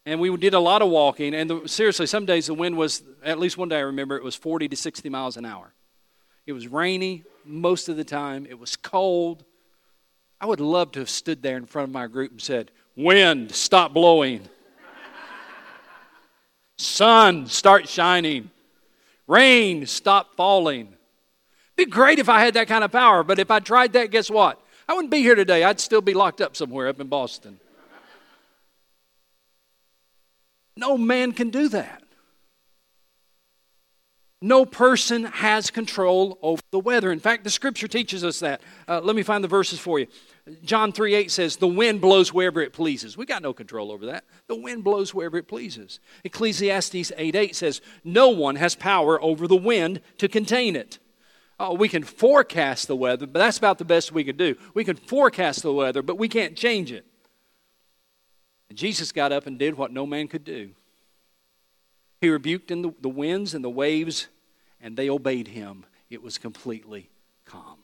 And 0.06 0.21
we 0.21 0.34
did 0.38 0.54
a 0.54 0.62
lot 0.62 0.82
of 0.82 0.88
walking, 0.88 1.36
and 1.36 1.50
the, 1.50 1.67
seriously, 1.67 2.06
some 2.08 2.26
days 2.26 2.45
the 2.45 2.54
wind 2.54 2.78
was, 2.78 3.04
at 3.21 3.38
least 3.38 3.58
one 3.58 3.67
day 3.67 3.80
I 3.80 3.82
remember, 3.82 4.15
it 4.15 4.23
was 4.23 4.36
40 4.36 4.69
to 4.69 4.78
60 4.78 5.10
miles 5.10 5.36
an 5.36 5.43
hour. 5.43 5.73
It 6.48 6.54
was 6.54 6.68
rainy 6.68 7.24
most 7.46 7.90
of 7.90 7.98
the 7.98 8.04
time, 8.04 8.46
it 8.50 8.60
was 8.60 8.76
cold. 8.76 9.44
I 10.40 10.46
would 10.46 10.60
love 10.60 10.92
to 10.94 11.00
have 11.00 11.10
stood 11.10 11.42
there 11.42 11.58
in 11.58 11.66
front 11.66 11.88
of 11.90 11.94
my 11.94 12.08
group 12.08 12.32
and 12.32 12.42
said, 12.42 12.72
Wind, 12.96 13.54
stop 13.54 13.94
blowing. 13.94 14.48
Sun, 16.78 17.48
start 17.48 17.88
shining. 17.88 18.52
Rain, 19.28 19.86
stop 19.88 20.36
falling. 20.36 20.94
Be 21.76 21.86
great 21.86 22.20
if 22.20 22.30
I 22.30 22.40
had 22.40 22.54
that 22.54 22.68
kind 22.68 22.84
of 22.84 22.92
power, 22.92 23.24
but 23.24 23.40
if 23.40 23.52
I 23.52 23.60
tried 23.60 23.94
that, 23.94 24.12
guess 24.12 24.30
what? 24.30 24.62
I 24.88 24.94
wouldn't 24.94 25.12
be 25.12 25.22
here 25.22 25.36
today. 25.36 25.64
I'd 25.64 25.80
still 25.80 26.02
be 26.02 26.14
locked 26.14 26.40
up 26.40 26.56
somewhere 26.56 26.88
up 26.88 27.00
in 27.00 27.08
Boston. 27.08 27.60
No 30.76 30.98
man 30.98 31.34
can 31.34 31.50
do 31.50 31.68
that. 31.70 32.04
No 34.41 34.65
person 34.65 35.23
has 35.23 35.71
control 35.71 36.38
over 36.43 36.62
the 36.69 36.80
weather. 36.80 37.12
In 37.12 37.19
fact, 37.19 37.43
the 37.43 37.50
scripture 37.50 37.88
teaches 37.88 38.23
us 38.23 38.39
that. 38.41 38.62
Uh, 38.88 39.02
let 39.02 39.15
me 39.15 39.23
find 39.23 39.43
the 39.43 39.47
verses 39.47 39.80
for 39.80 39.97
you. 39.97 40.06
John 40.63 40.91
3 40.91 41.15
8 41.15 41.32
says, 41.32 41.56
The 41.56 41.67
wind 41.67 42.02
blows 42.02 42.32
wherever 42.32 42.62
it 42.62 42.71
pleases. 42.71 43.17
We 43.17 43.26
got 43.26 43.41
no 43.41 43.52
control 43.52 43.91
over 43.91 44.06
that. 44.06 44.26
The 44.47 44.56
wind 44.56 44.84
blows 44.84 45.13
wherever 45.13 45.38
it 45.38 45.47
pleases. 45.47 46.00
Ecclesiastes 46.23 47.12
8 47.17 47.36
8 47.36 47.56
says, 47.56 47.82
No 48.04 48.30
one 48.30 48.58
has 48.58 48.76
power 48.76 49.21
over 49.23 49.47
the 49.47 49.56
wind 49.56 50.02
to 50.19 50.28
contain 50.28 50.76
it. 50.76 51.00
Oh, 51.60 51.73
we 51.73 51.89
can 51.89 52.04
forecast 52.04 52.88
the 52.88 52.95
weather, 52.95 53.26
but 53.26 53.39
that's 53.39 53.58
about 53.58 53.80
the 53.80 53.86
best 53.86 54.12
we 54.12 54.23
can 54.23 54.38
do. 54.38 54.56
We 54.76 54.84
can 54.84 54.95
forecast 54.95 55.63
the 55.63 55.73
weather, 55.73 56.04
but 56.04 56.19
we 56.19 56.30
can't 56.30 56.56
change 56.56 56.91
it. 56.91 57.06
And 58.69 58.78
Jesus 58.78 59.12
got 59.12 59.32
up 59.32 59.47
and 59.47 59.58
did 59.58 59.76
what 59.76 59.91
no 59.91 60.06
man 60.06 60.28
could 60.28 60.43
do. 60.43 60.71
He 62.19 62.30
rebuked 62.30 62.71
in 62.71 62.82
the, 62.82 62.93
the 63.01 63.10
winds 63.10 63.53
and 63.53 63.63
the 63.63 63.69
waves, 63.69 64.27
and 64.82 64.97
they 64.97 65.10
obeyed 65.10 65.49
him. 65.49 65.86
It 66.10 66.23
was 66.23 66.38
completely 66.38 67.10
calm. 67.45 67.80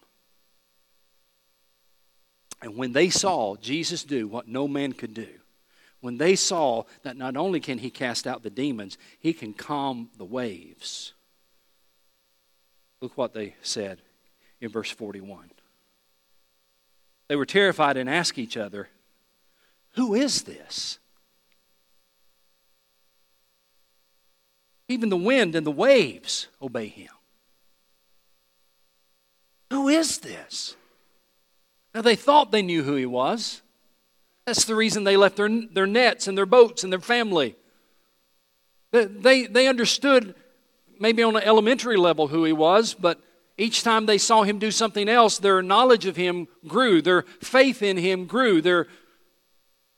And 2.61 2.77
when 2.77 2.93
they 2.93 3.09
saw 3.09 3.55
Jesus 3.57 4.03
do 4.03 4.27
what 4.27 4.47
no 4.47 4.67
man 4.67 4.93
could 4.93 5.13
do, 5.13 5.27
when 5.99 6.17
they 6.17 6.35
saw 6.35 6.83
that 7.03 7.17
not 7.17 7.37
only 7.37 7.59
can 7.59 7.77
he 7.77 7.89
cast 7.89 8.25
out 8.25 8.43
the 8.43 8.49
demons, 8.49 8.97
he 9.19 9.33
can 9.33 9.53
calm 9.53 10.09
the 10.17 10.25
waves. 10.25 11.13
Look 13.01 13.17
what 13.17 13.33
they 13.33 13.55
said 13.61 14.01
in 14.61 14.69
verse 14.69 14.89
41. 14.89 15.51
They 17.27 17.35
were 17.35 17.45
terrified 17.45 17.97
and 17.97 18.09
asked 18.09 18.37
each 18.37 18.57
other, 18.57 18.89
Who 19.95 20.13
is 20.13 20.43
this? 20.43 20.99
Even 24.89 25.09
the 25.09 25.17
wind 25.17 25.55
and 25.55 25.65
the 25.65 25.71
waves 25.71 26.47
obey 26.61 26.87
him. 26.87 27.09
Who 29.71 29.87
is 29.87 30.19
this? 30.19 30.75
Now, 31.95 32.01
they 32.01 32.15
thought 32.15 32.51
they 32.51 32.61
knew 32.61 32.83
who 32.83 32.95
he 32.95 33.05
was. 33.05 33.61
That's 34.45 34.65
the 34.65 34.75
reason 34.75 35.03
they 35.03 35.17
left 35.17 35.37
their, 35.37 35.49
their 35.49 35.87
nets 35.87 36.27
and 36.27 36.37
their 36.37 36.45
boats 36.45 36.83
and 36.83 36.91
their 36.91 36.99
family. 36.99 37.55
They, 38.91 39.05
they, 39.05 39.45
they 39.45 39.67
understood, 39.67 40.35
maybe 40.99 41.23
on 41.23 41.35
an 41.35 41.43
elementary 41.43 41.97
level, 41.97 42.27
who 42.27 42.43
he 42.43 42.53
was, 42.53 42.93
but 42.93 43.19
each 43.57 43.83
time 43.83 44.05
they 44.05 44.17
saw 44.17 44.43
him 44.43 44.59
do 44.59 44.71
something 44.71 45.07
else, 45.07 45.37
their 45.37 45.61
knowledge 45.61 46.05
of 46.05 46.15
him 46.15 46.47
grew, 46.67 47.01
their 47.01 47.23
faith 47.41 47.81
in 47.81 47.97
him 47.97 48.25
grew, 48.25 48.61
their, 48.61 48.87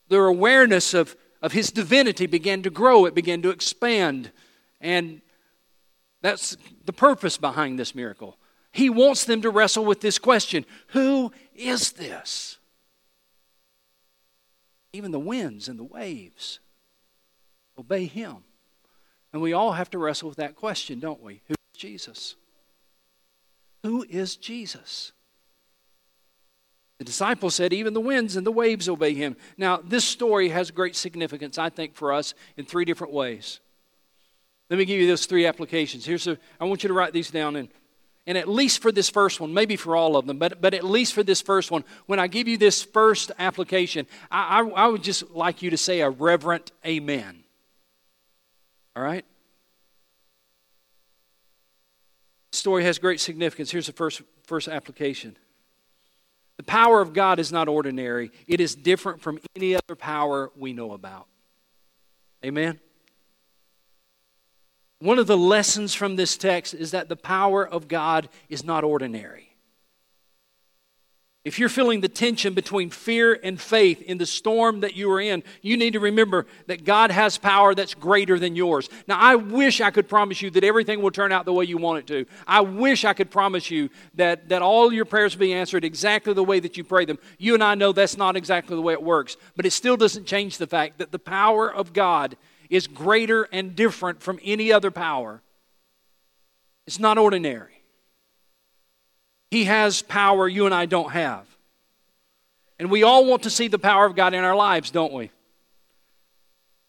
their 0.09 0.25
awareness 0.25 0.93
of, 0.93 1.15
of 1.41 1.53
his 1.53 1.71
divinity 1.71 2.25
began 2.25 2.61
to 2.63 2.69
grow, 2.69 3.05
it 3.05 3.15
began 3.15 3.41
to 3.41 3.49
expand. 3.49 4.31
And 4.85 5.21
that's 6.21 6.57
the 6.85 6.93
purpose 6.93 7.37
behind 7.37 7.79
this 7.79 7.95
miracle. 7.95 8.37
He 8.71 8.91
wants 8.91 9.25
them 9.25 9.41
to 9.41 9.49
wrestle 9.49 9.83
with 9.83 9.99
this 9.99 10.19
question 10.19 10.63
Who 10.89 11.31
is 11.55 11.93
this? 11.93 12.59
Even 14.93 15.11
the 15.11 15.19
winds 15.19 15.67
and 15.67 15.79
the 15.79 15.83
waves 15.83 16.59
obey 17.79 18.05
him. 18.05 18.37
And 19.33 19.41
we 19.41 19.53
all 19.53 19.71
have 19.71 19.89
to 19.89 19.97
wrestle 19.97 20.29
with 20.29 20.37
that 20.37 20.55
question, 20.55 20.99
don't 20.99 21.21
we? 21.21 21.41
Who 21.47 21.55
is 21.73 21.79
Jesus? 21.79 22.35
Who 23.81 24.05
is 24.07 24.35
Jesus? 24.35 25.13
The 26.99 27.05
disciple 27.05 27.49
said, 27.49 27.73
Even 27.73 27.95
the 27.95 27.99
winds 27.99 28.35
and 28.35 28.45
the 28.45 28.51
waves 28.51 28.87
obey 28.87 29.15
him. 29.15 29.35
Now, 29.57 29.77
this 29.77 30.05
story 30.05 30.49
has 30.49 30.69
great 30.69 30.95
significance, 30.95 31.57
I 31.57 31.69
think, 31.69 31.95
for 31.95 32.13
us 32.13 32.35
in 32.55 32.65
three 32.65 32.85
different 32.85 33.13
ways. 33.13 33.59
Let 34.69 34.79
me 34.79 34.85
give 34.85 34.99
you 34.99 35.07
those 35.07 35.25
three 35.25 35.45
applications. 35.45 36.05
Here's 36.05 36.27
a, 36.27 36.37
I 36.59 36.65
want 36.65 36.83
you 36.83 36.87
to 36.87 36.93
write 36.93 37.13
these 37.13 37.31
down 37.31 37.55
and 37.55 37.69
and 38.27 38.37
at 38.37 38.47
least 38.47 38.81
for 38.81 38.91
this 38.91 39.09
first 39.09 39.39
one, 39.39 39.53
maybe 39.53 39.75
for 39.75 39.95
all 39.95 40.17
of 40.17 40.25
them, 40.25 40.39
but, 40.39 40.59
but 40.59 40.73
at 40.73 40.83
least 40.83 41.13
for 41.13 41.21
this 41.21 41.41
first 41.41 41.69
one, 41.69 41.83
when 42.07 42.19
I 42.19 42.27
give 42.27 42.47
you 42.47 42.57
this 42.57 42.81
first 42.81 43.31
application, 43.37 44.07
I, 44.31 44.61
I, 44.61 44.67
I 44.67 44.87
would 44.87 45.03
just 45.03 45.29
like 45.31 45.61
you 45.61 45.69
to 45.69 45.77
say 45.77 46.01
a 46.01 46.09
reverent 46.09 46.71
amen. 46.85 47.43
All 48.95 49.03
right? 49.03 49.25
Story 52.51 52.83
has 52.83 52.97
great 52.97 53.19
significance. 53.19 53.69
Here's 53.69 53.87
the 53.87 53.93
first, 53.93 54.21
first 54.43 54.67
application. 54.67 55.37
The 56.57 56.63
power 56.63 57.01
of 57.01 57.13
God 57.13 57.37
is 57.37 57.51
not 57.51 57.67
ordinary, 57.67 58.31
it 58.47 58.59
is 58.59 58.73
different 58.73 59.21
from 59.21 59.39
any 59.55 59.75
other 59.75 59.95
power 59.95 60.51
we 60.55 60.73
know 60.73 60.93
about. 60.93 61.27
Amen? 62.43 62.79
One 65.05 65.19
of 65.19 65.27
the 65.27 65.37
lessons 65.37 65.93
from 65.93 66.15
this 66.15 66.35
text 66.35 66.73
is 66.73 66.89
that 66.89 67.09
the 67.09 67.15
power 67.15 67.63
of 67.63 67.87
God 67.87 68.27
is 68.49 68.63
not 68.63 68.83
ordinary. 68.83 69.55
If 71.43 71.59
you're 71.59 71.69
feeling 71.69 72.01
the 72.01 72.09
tension 72.09 72.55
between 72.55 72.89
fear 72.89 73.39
and 73.43 73.61
faith 73.61 74.01
in 74.01 74.17
the 74.17 74.25
storm 74.25 74.79
that 74.79 74.95
you 74.95 75.11
are 75.11 75.21
in, 75.21 75.43
you 75.61 75.77
need 75.77 75.93
to 75.93 75.99
remember 75.99 76.47
that 76.65 76.85
God 76.85 77.11
has 77.11 77.37
power 77.37 77.75
that's 77.75 77.93
greater 77.93 78.39
than 78.39 78.55
yours. 78.55 78.89
Now, 79.07 79.19
I 79.19 79.35
wish 79.35 79.79
I 79.79 79.91
could 79.91 80.09
promise 80.09 80.41
you 80.41 80.49
that 80.49 80.63
everything 80.63 81.03
will 81.03 81.11
turn 81.11 81.31
out 81.31 81.45
the 81.45 81.53
way 81.53 81.65
you 81.65 81.77
want 81.77 81.99
it 81.99 82.07
to. 82.07 82.25
I 82.47 82.61
wish 82.61 83.05
I 83.05 83.13
could 83.13 83.29
promise 83.29 83.69
you 83.69 83.91
that, 84.15 84.49
that 84.49 84.63
all 84.63 84.91
your 84.91 85.05
prayers 85.05 85.35
will 85.35 85.41
be 85.41 85.53
answered 85.53 85.85
exactly 85.85 86.33
the 86.33 86.43
way 86.43 86.59
that 86.59 86.77
you 86.77 86.83
pray 86.83 87.05
them. 87.05 87.19
You 87.37 87.53
and 87.53 87.63
I 87.63 87.75
know 87.75 87.91
that's 87.91 88.17
not 88.17 88.35
exactly 88.35 88.75
the 88.75 88.81
way 88.81 88.93
it 88.93 89.03
works, 89.03 89.37
but 89.55 89.67
it 89.67 89.71
still 89.71 89.97
doesn't 89.97 90.25
change 90.25 90.57
the 90.57 90.65
fact 90.65 90.97
that 90.97 91.11
the 91.11 91.19
power 91.19 91.71
of 91.71 91.93
God 91.93 92.37
is 92.69 92.87
greater 92.87 93.43
and 93.51 93.75
different 93.75 94.21
from 94.21 94.39
any 94.43 94.71
other 94.71 94.91
power. 94.91 95.41
It's 96.87 96.99
not 96.99 97.17
ordinary. 97.17 97.81
He 99.51 99.65
has 99.65 100.01
power 100.01 100.47
you 100.47 100.65
and 100.65 100.75
I 100.75 100.85
don't 100.85 101.11
have. 101.11 101.45
And 102.77 102.91
we 102.91 103.03
all 103.03 103.25
want 103.25 103.43
to 103.43 103.49
see 103.49 103.67
the 103.67 103.79
power 103.79 104.05
of 104.05 104.15
God 104.15 104.33
in 104.33 104.43
our 104.43 104.55
lives, 104.55 104.91
don't 104.91 105.13
we? 105.13 105.31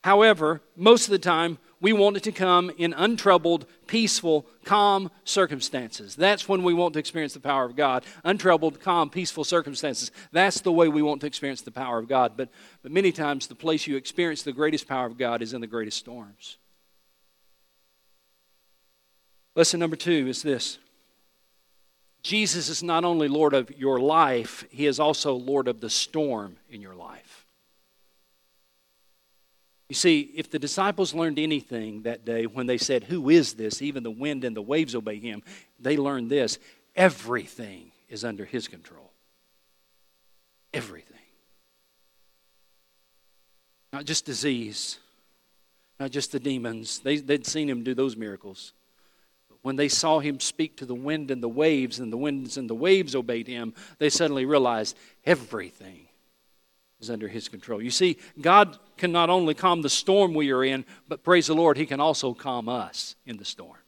However, 0.02 0.62
most 0.76 1.04
of 1.04 1.10
the 1.10 1.18
time, 1.18 1.58
we 1.80 1.92
want 1.92 2.16
it 2.16 2.22
to 2.22 2.32
come 2.32 2.70
in 2.78 2.94
untroubled, 2.94 3.66
peaceful, 3.86 4.46
calm 4.64 5.10
circumstances. 5.24 6.16
That's 6.16 6.48
when 6.48 6.62
we 6.62 6.72
want 6.72 6.94
to 6.94 6.98
experience 6.98 7.34
the 7.34 7.40
power 7.40 7.64
of 7.64 7.76
God. 7.76 8.04
Untroubled, 8.24 8.80
calm, 8.80 9.10
peaceful 9.10 9.44
circumstances. 9.44 10.10
That's 10.32 10.60
the 10.60 10.72
way 10.72 10.88
we 10.88 11.02
want 11.02 11.20
to 11.20 11.26
experience 11.26 11.60
the 11.60 11.70
power 11.70 11.98
of 11.98 12.08
God. 12.08 12.32
But, 12.36 12.48
but 12.82 12.92
many 12.92 13.12
times, 13.12 13.46
the 13.46 13.54
place 13.54 13.86
you 13.86 13.96
experience 13.96 14.42
the 14.42 14.52
greatest 14.52 14.88
power 14.88 15.06
of 15.06 15.18
God 15.18 15.42
is 15.42 15.52
in 15.52 15.60
the 15.60 15.66
greatest 15.66 15.98
storms. 15.98 16.56
Lesson 19.54 19.80
number 19.80 19.96
two 19.96 20.28
is 20.28 20.42
this 20.42 20.78
Jesus 22.22 22.68
is 22.68 22.82
not 22.82 23.04
only 23.04 23.28
Lord 23.28 23.54
of 23.54 23.70
your 23.78 24.00
life, 24.00 24.64
He 24.70 24.86
is 24.86 24.98
also 24.98 25.34
Lord 25.34 25.68
of 25.68 25.80
the 25.80 25.90
storm 25.90 26.56
in 26.70 26.80
your 26.80 26.94
life. 26.94 27.25
You 29.88 29.94
see, 29.94 30.32
if 30.34 30.50
the 30.50 30.58
disciples 30.58 31.14
learned 31.14 31.38
anything 31.38 32.02
that 32.02 32.24
day 32.24 32.46
when 32.46 32.66
they 32.66 32.78
said, 32.78 33.04
Who 33.04 33.30
is 33.30 33.54
this? 33.54 33.80
Even 33.80 34.02
the 34.02 34.10
wind 34.10 34.44
and 34.44 34.56
the 34.56 34.62
waves 34.62 34.94
obey 34.94 35.18
him, 35.18 35.42
they 35.78 35.96
learned 35.96 36.30
this 36.30 36.58
everything 36.96 37.92
is 38.08 38.24
under 38.24 38.44
his 38.44 38.68
control. 38.68 39.12
Everything. 40.72 41.16
Not 43.92 44.04
just 44.04 44.24
disease, 44.24 44.98
not 46.00 46.10
just 46.10 46.32
the 46.32 46.40
demons. 46.40 46.98
They, 46.98 47.18
they'd 47.18 47.46
seen 47.46 47.68
him 47.68 47.84
do 47.84 47.94
those 47.94 48.16
miracles. 48.16 48.72
But 49.48 49.58
when 49.62 49.76
they 49.76 49.88
saw 49.88 50.18
him 50.18 50.40
speak 50.40 50.76
to 50.78 50.86
the 50.86 50.94
wind 50.94 51.30
and 51.30 51.42
the 51.42 51.48
waves, 51.48 52.00
and 52.00 52.12
the 52.12 52.16
winds 52.16 52.56
and 52.56 52.68
the 52.68 52.74
waves 52.74 53.14
obeyed 53.14 53.46
him, 53.46 53.72
they 53.98 54.10
suddenly 54.10 54.44
realized 54.44 54.96
everything 55.24 56.08
is 57.00 57.10
under 57.10 57.28
his 57.28 57.48
control. 57.48 57.82
You 57.82 57.90
see, 57.90 58.16
God 58.40 58.78
can 58.96 59.12
not 59.12 59.30
only 59.30 59.54
calm 59.54 59.82
the 59.82 59.90
storm 59.90 60.34
we 60.34 60.50
are 60.50 60.64
in, 60.64 60.84
but 61.08 61.22
praise 61.22 61.46
the 61.46 61.54
Lord, 61.54 61.76
he 61.76 61.86
can 61.86 62.00
also 62.00 62.32
calm 62.34 62.68
us 62.68 63.16
in 63.26 63.36
the 63.36 63.44
storm. 63.44 63.78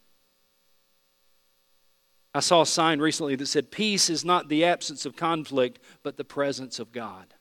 I 2.34 2.40
saw 2.40 2.62
a 2.62 2.66
sign 2.66 3.00
recently 3.00 3.34
that 3.36 3.46
said, 3.46 3.70
Peace 3.70 4.10
is 4.10 4.24
not 4.24 4.48
the 4.48 4.64
absence 4.64 5.06
of 5.06 5.16
conflict, 5.16 5.80
but 6.02 6.16
the 6.16 6.24
presence 6.24 6.78
of 6.78 6.92
God. 6.92 7.34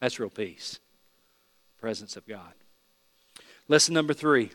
That's 0.00 0.18
real 0.18 0.30
peace. 0.30 0.80
Presence 1.78 2.16
of 2.16 2.26
God. 2.26 2.54
Lesson 3.68 3.94
number 3.94 4.14
three. 4.14 4.50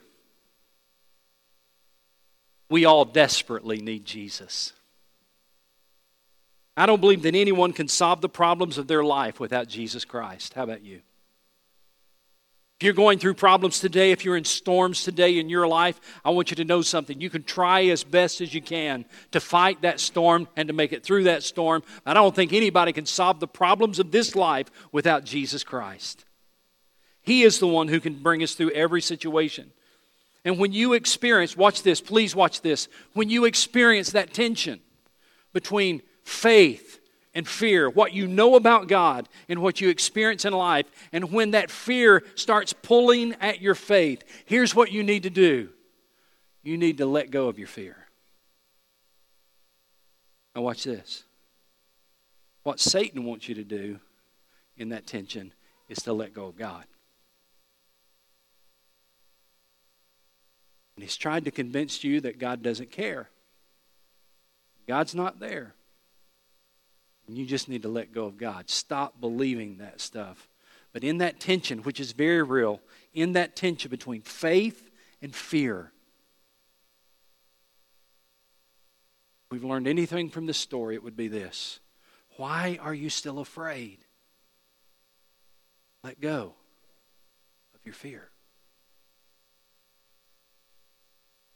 We 2.70 2.84
all 2.84 3.06
desperately 3.06 3.78
need 3.78 4.04
Jesus. 4.04 4.74
I 6.78 6.86
don't 6.86 7.02
believe 7.02 7.24
that 7.24 7.34
anyone 7.34 7.74
can 7.74 7.88
solve 7.88 8.22
the 8.22 8.30
problems 8.30 8.78
of 8.78 8.88
their 8.88 9.04
life 9.04 9.40
without 9.40 9.68
Jesus 9.68 10.06
Christ. 10.06 10.54
How 10.54 10.64
about 10.64 10.84
you? 10.84 11.02
If 12.80 12.84
you're 12.86 12.94
going 12.94 13.18
through 13.18 13.34
problems 13.34 13.80
today, 13.80 14.12
if 14.12 14.24
you're 14.24 14.38
in 14.38 14.44
storms 14.44 15.04
today 15.04 15.40
in 15.40 15.50
your 15.50 15.68
life, 15.68 16.00
I 16.24 16.30
want 16.30 16.52
you 16.52 16.56
to 16.58 16.64
know 16.64 16.84
something. 16.84 17.20
You 17.20 17.32
can 17.32 17.42
try 17.42 17.86
as 17.86 18.04
best 18.04 18.40
as 18.40 18.54
you 18.54 18.62
can 18.62 19.06
to 19.32 19.40
fight 19.40 19.82
that 19.82 20.00
storm 20.00 20.48
and 20.56 20.68
to 20.68 20.74
make 20.74 20.94
it 20.94 21.04
through 21.04 21.24
that 21.24 21.42
storm. 21.42 21.82
I 22.06 22.14
don't 22.14 22.36
think 22.36 22.54
anybody 22.54 22.94
can 22.94 23.08
solve 23.08 23.40
the 23.40 23.48
problems 23.48 23.98
of 23.98 24.12
this 24.12 24.36
life 24.36 24.70
without 24.92 25.24
Jesus 25.24 25.64
Christ. 25.64 26.26
He 27.24 27.42
is 27.42 27.58
the 27.58 27.68
one 27.68 27.88
who 27.88 28.00
can 28.00 28.22
bring 28.22 28.44
us 28.44 28.54
through 28.54 28.70
every 28.72 29.02
situation. 29.02 29.72
And 30.46 30.60
when 30.60 30.72
you 30.72 30.94
experience, 30.94 31.58
watch 31.58 31.82
this, 31.82 32.00
please 32.00 32.36
watch 32.36 32.62
this, 32.62 32.88
when 33.14 33.32
you 33.32 33.46
experience 33.46 34.12
that 34.12 34.36
tension 34.36 34.82
between 35.52 36.04
faith 36.28 37.00
and 37.34 37.48
fear, 37.48 37.90
what 37.90 38.14
you 38.14 38.28
know 38.28 38.56
about 38.56 38.88
God 38.88 39.30
and 39.48 39.62
what 39.62 39.80
you 39.80 39.90
experience 39.90 40.44
in 40.44 40.54
life. 40.54 40.86
And 41.12 41.32
when 41.32 41.52
that 41.52 41.72
fear 41.72 42.24
starts 42.36 42.74
pulling 42.74 43.34
at 43.36 43.62
your 43.62 43.76
faith, 43.76 44.24
here's 44.46 44.76
what 44.76 44.92
you 44.92 45.04
need 45.04 45.24
to 45.24 45.30
do 45.30 45.70
you 46.64 46.78
need 46.78 46.98
to 46.98 47.06
let 47.06 47.32
go 47.32 47.48
of 47.48 47.58
your 47.58 47.68
fear. 47.68 47.96
Now, 50.54 50.64
watch 50.64 50.84
this. 50.84 51.24
What 52.64 52.80
Satan 52.80 53.24
wants 53.24 53.48
you 53.48 53.56
to 53.56 53.64
do 53.64 54.00
in 54.76 54.90
that 54.90 55.08
tension 55.08 55.54
is 55.88 56.00
to 56.00 56.14
let 56.14 56.34
go 56.34 56.48
of 56.48 56.58
God. 56.58 56.84
And 60.96 61.04
he's 61.04 61.16
tried 61.16 61.46
to 61.46 61.52
convince 61.52 62.04
you 62.04 62.20
that 62.22 62.40
God 62.40 62.64
doesn't 62.64 62.92
care. 62.92 63.30
God's 64.88 65.14
not 65.14 65.40
there. 65.40 65.76
And 67.28 67.38
you 67.38 67.46
just 67.46 67.68
need 67.68 67.82
to 67.82 67.90
let 67.90 68.14
go 68.14 68.26
of 68.26 68.38
God. 68.38 68.70
Stop 68.70 69.20
believing 69.20 69.78
that 69.78 70.00
stuff. 70.00 70.48
But 70.94 71.04
in 71.04 71.18
that 71.18 71.40
tension, 71.40 71.80
which 71.80 72.00
is 72.00 72.14
very 72.14 72.42
real, 72.42 72.82
in 73.14 73.34
that 73.34 73.56
tension 73.56 73.92
between 73.92 74.22
faith 74.22 74.90
and 75.22 75.36
fear, 75.36 75.92
we've 79.52 79.64
learned 79.64 79.88
anything 79.88 80.30
from 80.30 80.46
this 80.46 80.58
story, 80.58 80.96
it 80.96 81.04
would 81.04 81.18
be 81.18 81.28
this 81.28 81.80
Why 82.38 82.80
are 82.82 82.94
you 82.94 83.10
still 83.10 83.40
afraid? 83.40 84.00
Let 86.04 86.22
go 86.22 86.54
of 87.76 87.86
your 87.86 87.94
fear. 87.94 88.30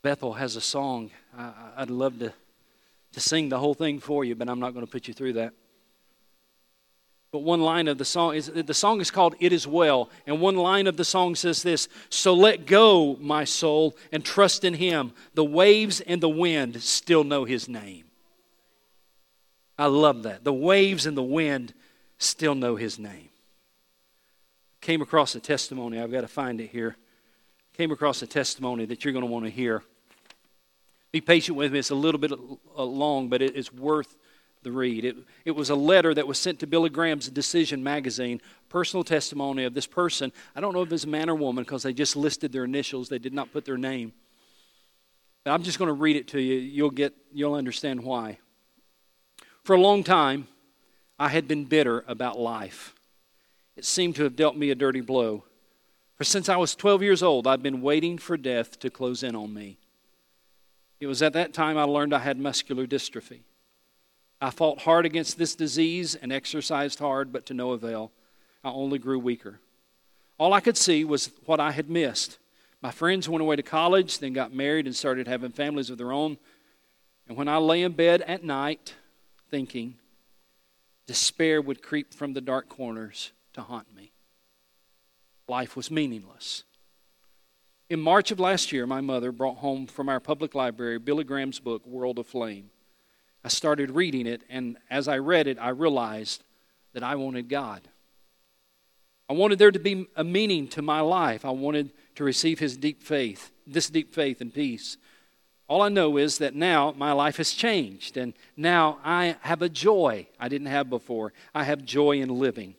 Bethel 0.02 0.34
has 0.34 0.56
a 0.56 0.62
song. 0.62 1.12
I, 1.38 1.82
would 1.82 1.92
love 1.92 2.20
to, 2.20 2.34
to 3.14 3.20
sing 3.20 3.50
the 3.50 3.60
whole 3.60 3.76
thing 3.76 4.00
for 4.00 4.26
you, 4.26 4.36
but 4.36 4.50
I'm 4.50 4.60
not 4.60 4.74
going 4.74 4.86
to 4.86 4.92
put 4.92 5.08
you 5.08 5.14
through 5.14 5.34
that. 5.34 5.54
But 7.32 7.44
one 7.44 7.62
line 7.62 7.88
of 7.88 7.98
the 7.98 8.06
song 8.06 8.36
is 8.36 8.48
the 8.48 8.74
song 8.74 9.00
is 9.00 9.10
called 9.10 9.36
It 9.40 9.54
Is 9.54 9.66
Well. 9.66 10.10
And 10.28 10.42
one 10.42 10.58
line 10.58 10.86
of 10.86 10.98
the 10.98 11.06
song 11.06 11.36
says 11.36 11.64
this 11.64 11.88
So 12.10 12.34
let 12.34 12.66
go, 12.66 13.16
my 13.22 13.46
soul, 13.46 13.96
and 14.12 14.24
trust 14.24 14.66
in 14.66 14.74
him. 14.74 15.14
The 15.34 15.46
waves 15.46 16.02
and 16.02 16.22
the 16.22 16.30
wind 16.30 16.82
still 16.84 17.24
know 17.24 17.46
his 17.46 17.70
name. 17.70 18.06
I 19.78 19.86
love 19.86 20.24
that. 20.24 20.44
The 20.44 20.54
waves 20.54 21.06
and 21.06 21.18
the 21.18 21.24
wind 21.24 21.74
still 22.18 22.54
know 22.54 22.76
his 22.76 23.00
name. 23.00 23.30
Came 24.82 25.02
across 25.02 25.34
a 25.36 25.40
testimony, 25.40 26.00
I've 26.00 26.12
got 26.12 26.22
to 26.22 26.28
find 26.28 26.60
it 26.60 26.70
here. 26.70 26.98
Came 27.78 27.92
across 27.92 28.22
a 28.22 28.28
testimony 28.28 28.86
that 28.86 29.06
you're 29.06 29.14
going 29.14 29.26
to 29.26 29.32
want 29.32 29.46
to 29.46 29.52
hear. 29.52 29.84
Be 31.12 31.22
patient 31.22 31.58
with 31.58 31.72
me, 31.72 31.80
it's 31.80 31.92
a 31.92 31.96
little 31.96 32.20
bit 32.20 32.32
uh, 32.32 32.84
long, 32.84 33.30
but 33.30 33.42
it's 33.42 33.72
worth 33.72 34.16
the 34.64 34.72
read. 34.72 35.06
It, 35.06 35.18
it 35.46 35.52
was 35.52 35.70
a 35.70 35.76
letter 35.76 36.14
that 36.14 36.28
was 36.28 36.38
sent 36.38 36.60
to 36.60 36.68
Billy 36.68 36.90
Graham's 36.90 37.30
Decision 37.30 37.84
magazine, 37.84 38.42
personal 38.70 39.04
testimony 39.04 39.64
of 39.64 39.74
this 39.74 39.88
person. 39.88 40.32
I 40.56 40.62
don't 40.62 40.74
know 40.74 40.84
if 40.84 40.92
it's 40.92 41.04
a 41.04 41.08
man 41.08 41.30
or 41.30 41.36
woman 41.36 41.64
because 41.64 41.84
they 41.84 41.94
just 41.94 42.16
listed 42.16 42.52
their 42.52 42.66
initials, 42.66 43.10
they 43.10 43.20
did 43.20 43.34
not 43.34 43.52
put 43.52 43.66
their 43.66 43.78
name. 43.78 44.14
But 45.44 45.52
I'm 45.52 45.64
just 45.64 45.80
going 45.80 45.88
to 45.88 45.94
read 45.94 46.16
it 46.16 46.28
to 46.30 46.40
you. 46.40 46.56
You'll 46.56 46.92
get 46.92 47.14
you'll 47.34 47.56
understand 47.56 48.04
why. 48.04 48.38
For 49.64 49.76
a 49.76 49.82
long 49.82 50.04
time, 50.04 50.48
I 51.20 51.30
had 51.30 51.48
been 51.48 51.66
bitter 51.66 52.04
about 52.08 52.40
life. 52.40 52.96
It 53.76 53.86
seemed 53.86 54.16
to 54.18 54.24
have 54.24 54.36
dealt 54.36 54.56
me 54.56 54.70
a 54.70 54.76
dirty 54.76 55.02
blow. 55.02 55.46
For 56.18 56.24
since 56.24 56.50
I 56.50 56.58
was 56.58 56.76
12 56.76 57.02
years 57.02 57.24
old, 57.24 57.48
I've 57.48 57.64
been 57.64 57.82
waiting 57.82 58.20
for 58.20 58.38
death 58.38 58.80
to 58.80 58.92
close 58.92 59.24
in 59.24 59.36
on 59.36 59.54
me. 59.54 59.78
It 61.00 61.08
was 61.08 61.24
at 61.24 61.34
that 61.34 61.54
time 61.54 61.78
I 61.78 61.84
learned 61.84 62.14
I 62.14 62.20
had 62.20 62.38
muscular 62.38 62.86
dystrophy. 62.86 63.40
I 64.42 64.50
fought 64.50 64.82
hard 64.82 65.06
against 65.06 65.38
this 65.38 65.54
disease 65.54 66.16
and 66.16 66.34
exercised 66.34 66.98
hard, 66.98 67.32
but 67.32 67.46
to 67.46 67.54
no 67.54 67.72
avail. 67.72 68.12
I 68.64 68.72
only 68.72 68.98
grew 68.98 69.20
weaker. 69.20 69.60
All 70.40 70.54
I 70.54 70.60
could 70.60 70.78
see 70.78 71.06
was 71.06 71.30
what 71.46 71.60
I 71.60 71.72
had 71.72 71.90
missed. 71.90 72.40
My 72.82 72.90
friends 72.90 73.30
went 73.30 73.44
away 73.44 73.56
to 73.56 73.64
college, 73.64 74.18
then 74.18 74.34
got 74.34 74.52
married 74.52 74.88
and 74.88 74.96
started 74.96 75.28
having 75.28 75.52
families 75.52 75.92
of 75.92 76.00
their 76.00 76.12
own. 76.12 76.40
And 77.28 77.38
when 77.38 77.48
I 77.48 77.58
lay 77.58 77.84
in 77.84 77.92
bed 77.92 78.24
at 78.24 78.44
night 78.44 78.96
thinking, 79.52 79.96
despair 81.06 81.62
would 81.62 81.84
creep 81.84 82.12
from 82.12 82.34
the 82.34 82.42
dark 82.42 82.68
corners 82.68 83.32
to 83.54 83.62
haunt 83.62 83.96
me. 83.96 84.12
Life 85.48 85.76
was 85.76 85.92
meaningless. 85.92 86.64
In 87.90 88.00
March 88.00 88.32
of 88.32 88.40
last 88.40 88.72
year, 88.72 88.88
my 88.88 89.02
mother 89.02 89.32
brought 89.32 89.58
home 89.58 89.86
from 89.86 90.10
our 90.10 90.20
public 90.20 90.56
library 90.56 90.98
Billy 90.98 91.24
Graham's 91.24 91.60
book, 91.60 91.86
World 91.86 92.18
Aflame. 92.18 92.72
I 93.44 93.50
started 93.50 93.92
reading 93.92 94.28
it, 94.28 94.44
and 94.50 94.78
as 94.90 95.08
I 95.08 95.18
read 95.18 95.48
it, 95.48 95.58
I 95.60 95.70
realized 95.70 96.44
that 96.94 97.04
I 97.04 97.16
wanted 97.16 97.50
God. 97.50 97.82
I 99.30 99.34
wanted 99.34 99.60
there 99.60 99.72
to 99.72 99.80
be 99.80 100.08
a 100.16 100.24
meaning 100.24 100.68
to 100.70 100.82
my 100.82 101.00
life. 101.00 101.46
I 101.46 101.52
wanted 101.52 101.92
to 102.16 102.24
receive 102.24 102.60
His 102.60 102.78
deep 102.78 103.02
faith, 103.02 103.52
this 103.66 103.90
deep 103.90 104.14
faith 104.14 104.42
and 104.42 104.54
peace. 104.54 104.98
All 105.68 105.82
I 105.82 105.90
know 105.90 106.18
is 106.18 106.40
that 106.40 106.54
now 106.54 106.94
my 106.98 107.14
life 107.14 107.38
has 107.38 107.54
changed, 107.54 108.18
and 108.18 108.34
now 108.58 109.00
I 109.06 109.38
have 109.42 109.62
a 109.62 109.70
joy 109.70 110.28
I 110.38 110.50
didn't 110.50 110.68
have 110.68 110.90
before. 110.90 111.32
I 111.56 111.64
have 111.64 111.86
joy 111.86 112.20
in 112.20 112.28
living. 112.28 112.76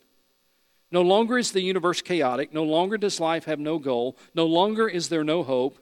No 0.91 1.01
longer 1.01 1.39
is 1.39 1.53
the 1.53 1.63
universe 1.63 2.03
chaotic. 2.03 2.53
No 2.53 2.65
longer 2.65 2.99
does 2.99 3.19
life 3.19 3.47
have 3.47 3.59
no 3.59 3.79
goal. 3.79 4.19
No 4.35 4.45
longer 4.45 4.87
is 4.87 5.09
there 5.09 5.25
no 5.25 5.43
hope. 5.43 5.79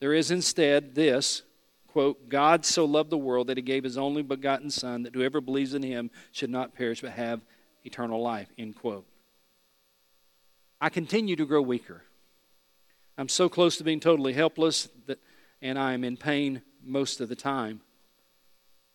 There 0.00 0.14
is 0.14 0.30
instead 0.30 0.94
this 0.94 1.42
quote, 1.94 2.28
God 2.28 2.64
so 2.64 2.84
loved 2.84 3.10
the 3.10 3.16
world 3.16 3.46
that 3.46 3.56
he 3.56 3.62
gave 3.62 3.84
his 3.84 3.96
only 3.96 4.22
begotten 4.22 4.68
Son, 4.68 5.04
that 5.04 5.14
whoever 5.14 5.40
believes 5.40 5.74
in 5.74 5.82
him 5.84 6.10
should 6.32 6.50
not 6.50 6.74
perish 6.74 7.02
but 7.02 7.12
have 7.12 7.40
eternal 7.84 8.20
life, 8.20 8.48
end 8.58 8.74
quote. 8.74 9.06
I 10.80 10.88
continue 10.88 11.36
to 11.36 11.46
grow 11.46 11.62
weaker. 11.62 12.02
I'm 13.16 13.28
so 13.28 13.48
close 13.48 13.76
to 13.76 13.84
being 13.84 14.00
totally 14.00 14.32
helpless 14.32 14.88
that, 15.06 15.20
and 15.62 15.78
I 15.78 15.92
am 15.92 16.02
in 16.02 16.16
pain 16.16 16.62
most 16.82 17.20
of 17.20 17.28
the 17.28 17.36
time. 17.36 17.80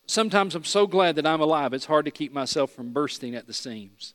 Sometimes 0.05 0.53
I'm 0.53 0.65
so 0.65 0.85
glad 0.85 1.15
that 1.15 1.25
I'm 1.25 1.39
alive, 1.39 1.73
it's 1.73 1.85
hard 1.85 2.03
to 2.03 2.11
keep 2.11 2.33
myself 2.33 2.71
from 2.71 2.91
bursting 2.91 3.33
at 3.33 3.47
the 3.47 3.53
seams. 3.53 4.13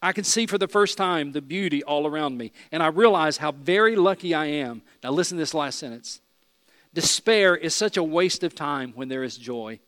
I 0.00 0.12
can 0.12 0.22
see 0.22 0.46
for 0.46 0.56
the 0.56 0.68
first 0.68 0.96
time 0.96 1.32
the 1.32 1.42
beauty 1.42 1.82
all 1.82 2.06
around 2.06 2.38
me, 2.38 2.52
and 2.70 2.80
I 2.80 2.86
realize 2.86 3.38
how 3.38 3.50
very 3.50 3.96
lucky 3.96 4.34
I 4.34 4.46
am. 4.46 4.82
Now, 5.02 5.10
listen 5.10 5.36
to 5.36 5.42
this 5.42 5.52
last 5.52 5.80
sentence. 5.80 6.20
Despair 6.94 7.56
is 7.56 7.74
such 7.74 7.96
a 7.96 8.02
waste 8.02 8.44
of 8.44 8.54
time 8.54 8.92
when 8.94 9.08
there 9.08 9.24
is 9.24 9.36
joy, 9.36 9.80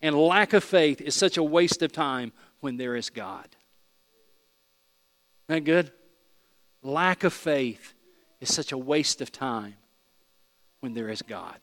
and 0.00 0.16
lack 0.16 0.54
of 0.54 0.64
faith 0.64 1.00
is 1.00 1.14
such 1.14 1.36
a 1.36 1.42
waste 1.42 1.82
of 1.82 1.92
time 1.92 2.32
when 2.60 2.78
there 2.78 2.96
is 2.96 3.10
God. 3.10 3.48
Isn't 5.48 5.64
that 5.64 5.70
good? 5.70 5.92
Lack 6.82 7.22
of 7.22 7.34
faith 7.34 7.92
is 8.40 8.52
such 8.52 8.72
a 8.72 8.78
waste 8.78 9.20
of 9.20 9.30
time 9.30 9.74
when 10.80 10.94
there 10.94 11.10
is 11.10 11.20
God. 11.20 11.58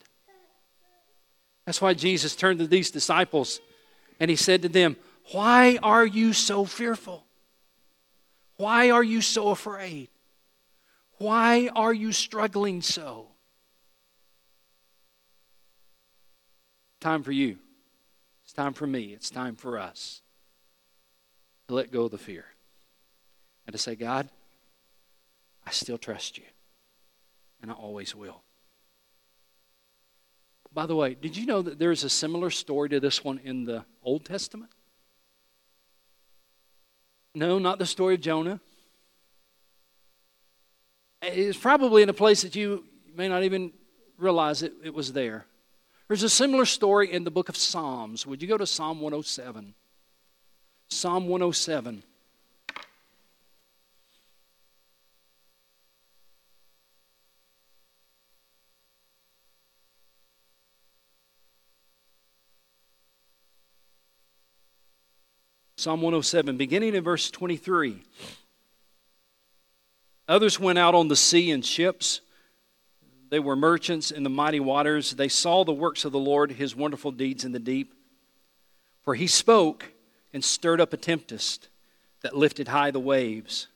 That's 1.66 1.82
why 1.82 1.96
Jesus 1.96 2.36
turned 2.36 2.60
to 2.60 2.68
these 2.68 2.92
disciples 2.92 3.60
and 4.20 4.30
he 4.30 4.38
said 4.38 4.62
to 4.62 4.70
them, 4.70 4.98
Why 5.32 5.80
are 5.82 6.06
you 6.06 6.34
so 6.34 6.66
fearful? 6.66 7.26
Why 8.58 8.92
are 8.92 9.04
you 9.04 9.22
so 9.22 9.50
afraid? 9.50 10.10
Why 11.18 11.70
are 11.76 11.94
you 11.94 12.12
struggling 12.12 12.82
so? 12.82 13.28
Time 17.00 17.24
for 17.24 17.32
you. 17.32 17.58
It's 18.44 18.54
time 18.54 18.74
for 18.74 18.88
me. 18.88 19.14
It's 19.14 19.30
time 19.30 19.56
for 19.56 19.78
us 19.80 20.22
to 21.68 21.74
let 21.74 21.92
go 21.92 22.06
of 22.06 22.12
the 22.12 22.18
fear 22.18 22.46
and 23.66 23.74
to 23.74 23.78
say, 23.78 23.96
God, 23.96 24.30
I 25.66 25.72
still 25.72 25.98
trust 25.98 26.38
you, 26.38 26.46
and 27.62 27.70
I 27.70 27.76
always 27.76 28.16
will. 28.16 28.42
By 30.74 30.86
the 30.86 30.96
way, 30.96 31.16
did 31.16 31.38
you 31.38 31.46
know 31.46 31.62
that 31.62 31.80
there's 31.80 32.04
a 32.04 32.10
similar 32.10 32.50
story 32.50 32.90
to 32.90 33.00
this 33.00 33.24
one 33.24 33.40
in 33.44 33.66
the 33.66 33.86
Old 34.04 34.26
Testament? 34.26 34.72
No, 37.36 37.60
not 37.60 37.80
the 37.80 37.86
story 37.86 38.16
of 38.16 38.22
Jonah. 38.22 38.60
It's 41.22 41.58
probably 41.58 42.02
in 42.02 42.10
a 42.10 42.14
place 42.14 42.42
that 42.42 42.56
you 42.56 42.86
may 43.16 43.28
not 43.28 43.44
even 43.44 43.74
realize 44.18 44.64
it, 44.64 44.74
it 44.84 44.94
was 44.94 45.14
there. 45.14 45.46
There's 46.10 46.24
a 46.24 46.30
similar 46.30 46.66
story 46.66 47.14
in 47.14 47.24
the 47.24 47.30
book 47.30 47.50
of 47.50 47.56
Psalms. 47.56 48.26
Would 48.26 48.42
you 48.42 48.48
go 48.48 48.58
to 48.58 48.66
Psalm 48.66 49.00
107? 49.00 49.76
Psalm 50.90 51.28
107. 51.28 52.02
Psalm 65.78 66.02
107, 66.02 66.58
beginning 66.58 66.96
in 66.96 67.04
verse 67.04 67.30
23. 67.30 68.02
Others 70.28 70.60
went 70.60 70.80
out 70.80 70.96
on 70.96 71.08
the 71.08 71.16
sea 71.16 71.52
in 71.52 71.62
ships. 71.62 72.22
They 73.30 73.40
were 73.40 73.56
merchants 73.56 74.12
in 74.12 74.24
the 74.24 74.30
mighty 74.30 74.60
waters. 74.60 75.12
They 75.12 75.28
saw 75.28 75.64
the 75.64 75.72
works 75.72 76.06
of 76.06 76.12
the 76.12 76.20
Lord, 76.20 76.54
his 76.54 76.76
wonderful 76.76 77.12
deeds 77.12 77.46
in 77.46 77.52
the 77.52 77.60
deep. 77.60 77.94
For 79.04 79.16
he 79.16 79.28
spoke 79.28 79.92
and 80.34 80.44
stirred 80.44 80.82
up 80.82 80.94
a 80.94 80.98
tempest 80.98 81.70
that 82.22 82.36
lifted 82.36 82.68
high 82.68 82.92
the 82.92 83.00
waves. 83.00 83.68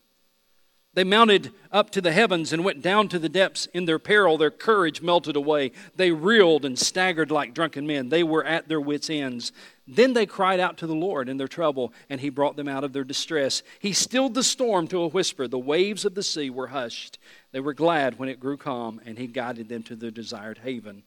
They 0.95 1.03
mounted 1.03 1.51
up 1.71 1.89
to 1.91 2.01
the 2.01 2.11
heavens 2.11 2.53
and 2.53 2.63
went 2.63 2.83
down 2.83 3.07
to 3.09 3.19
the 3.19 3.29
depths. 3.29 3.67
In 3.73 3.85
their 3.85 3.97
peril, 3.97 4.37
their 4.37 4.51
courage 4.51 5.01
melted 5.01 5.35
away. 5.35 5.71
They 5.95 6.11
reeled 6.11 6.65
and 6.65 6.77
staggered 6.77 7.31
like 7.31 7.55
drunken 7.55 7.87
men. 7.87 8.09
They 8.09 8.23
were 8.23 8.43
at 8.43 8.67
their 8.67 8.81
wits' 8.81 9.09
ends. 9.09 9.51
Then 9.85 10.13
they 10.13 10.25
cried 10.25 10.61
out 10.61 10.77
to 10.77 10.87
the 10.87 10.95
Lord 10.95 11.27
in 11.27 11.37
their 11.37 11.47
trouble, 11.47 11.93
and 12.09 12.21
He 12.21 12.29
brought 12.29 12.55
them 12.55 12.69
out 12.69 12.83
of 12.83 12.93
their 12.93 13.03
distress. 13.03 13.63
He 13.79 13.91
stilled 13.91 14.33
the 14.33 14.43
storm 14.43 14.87
to 14.87 15.01
a 15.01 15.07
whisper. 15.07 15.47
The 15.47 15.59
waves 15.59 16.05
of 16.05 16.15
the 16.15 16.23
sea 16.23 16.49
were 16.49 16.67
hushed. 16.67 17.19
They 17.51 17.59
were 17.59 17.73
glad 17.73 18.17
when 18.17 18.29
it 18.29 18.39
grew 18.39 18.55
calm, 18.55 19.01
and 19.05 19.17
He 19.17 19.27
guided 19.27 19.67
them 19.67 19.83
to 19.83 19.95
their 19.95 20.11
desired 20.11 20.59
haven. 20.59 21.03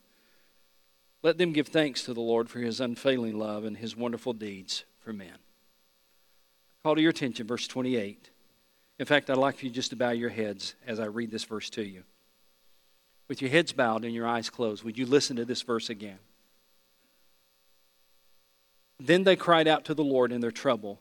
Let 1.22 1.38
them 1.38 1.52
give 1.52 1.68
thanks 1.68 2.04
to 2.04 2.14
the 2.14 2.20
Lord 2.20 2.50
for 2.50 2.58
His 2.58 2.80
unfailing 2.80 3.38
love 3.38 3.64
and 3.64 3.78
His 3.78 3.96
wonderful 3.96 4.34
deeds 4.34 4.84
for 4.98 5.12
men. 5.12 5.38
Call 6.82 6.96
to 6.96 7.00
your 7.00 7.10
attention, 7.10 7.46
verse 7.46 7.66
28. 7.66 8.30
In 8.98 9.06
fact, 9.06 9.30
I'd 9.30 9.38
like 9.38 9.56
for 9.56 9.66
you 9.66 9.72
just 9.72 9.90
to 9.90 9.96
bow 9.96 10.10
your 10.10 10.30
heads 10.30 10.74
as 10.86 11.00
I 11.00 11.06
read 11.06 11.30
this 11.30 11.44
verse 11.44 11.70
to 11.70 11.82
you. 11.82 12.02
With 13.28 13.40
your 13.40 13.50
heads 13.50 13.72
bowed 13.72 14.04
and 14.04 14.14
your 14.14 14.26
eyes 14.26 14.50
closed, 14.50 14.84
would 14.84 14.98
you 14.98 15.06
listen 15.06 15.36
to 15.36 15.44
this 15.44 15.62
verse 15.62 15.90
again? 15.90 16.18
Then 18.98 19.24
they 19.24 19.36
cried 19.36 19.68
out 19.68 19.84
to 19.86 19.94
the 19.94 20.04
Lord 20.04 20.32
in 20.32 20.40
their 20.40 20.50
trouble, 20.50 20.98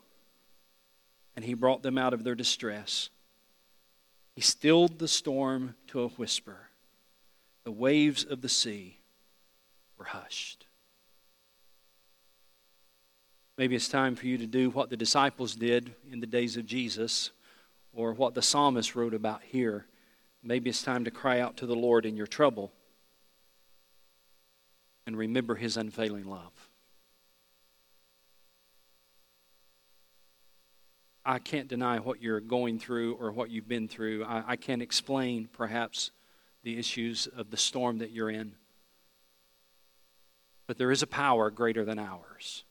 and 1.36 1.45
He 1.45 1.53
brought 1.53 1.81
them 1.81 1.97
out 1.97 2.13
of 2.13 2.23
their 2.23 2.36
distress. 2.36 3.10
He 4.36 4.41
stilled 4.41 4.99
the 4.99 5.08
storm 5.08 5.75
to 5.88 6.01
a 6.01 6.10
whisper. 6.10 6.69
The 7.63 7.71
waves 7.71 8.23
of 8.23 8.41
the 8.41 8.49
sea 8.49 8.99
were 9.97 10.05
hushed. 10.05 10.65
Maybe 13.58 13.75
it's 13.75 13.88
time 13.88 14.15
for 14.15 14.27
you 14.27 14.38
to 14.38 14.45
do 14.45 14.69
what 14.69 14.89
the 14.89 14.97
disciples 14.97 15.55
did 15.55 15.95
in 16.12 16.19
the 16.19 16.27
days 16.27 16.58
of 16.58 16.65
Jesus 16.65 17.31
or 17.93 18.13
what 18.13 18.34
the 18.34 18.41
psalmist 18.41 18.95
wrote 18.95 19.13
about 19.13 19.41
here. 19.43 19.86
Maybe 20.43 20.69
it's 20.69 20.84
time 20.84 21.05
to 21.05 21.12
cry 21.12 21.39
out 21.39 21.58
to 21.58 21.65
the 21.65 21.75
Lord 21.75 22.05
in 22.05 22.17
your 22.17 22.27
trouble 22.27 22.73
and 25.08 25.17
remember 25.17 25.55
his 25.55 25.77
unfailing 25.77 26.25
love. 26.25 26.64
I 31.25 31.39
can't 31.39 31.67
deny 31.67 31.97
what 31.99 32.21
you're 32.21 32.39
going 32.39 32.77
through 32.77 33.15
or 33.15 33.31
what 33.31 33.49
you've 33.49 33.67
been 33.67 33.88
through. 33.88 34.23
I, 34.25 34.43
I 34.49 34.55
can't 34.55 34.81
explain, 34.81 35.49
perhaps, 35.51 36.11
the 36.63 36.77
issues 36.77 37.27
of 37.27 37.49
the 37.49 37.57
storm 37.57 37.97
that 37.97 38.11
you're 38.11 38.29
in. 38.29 38.53
But 40.67 40.77
there 40.77 40.91
is 40.91 41.01
a 41.01 41.07
power 41.07 41.49
greater 41.49 41.83
than 41.83 41.97
ours. 41.97 42.63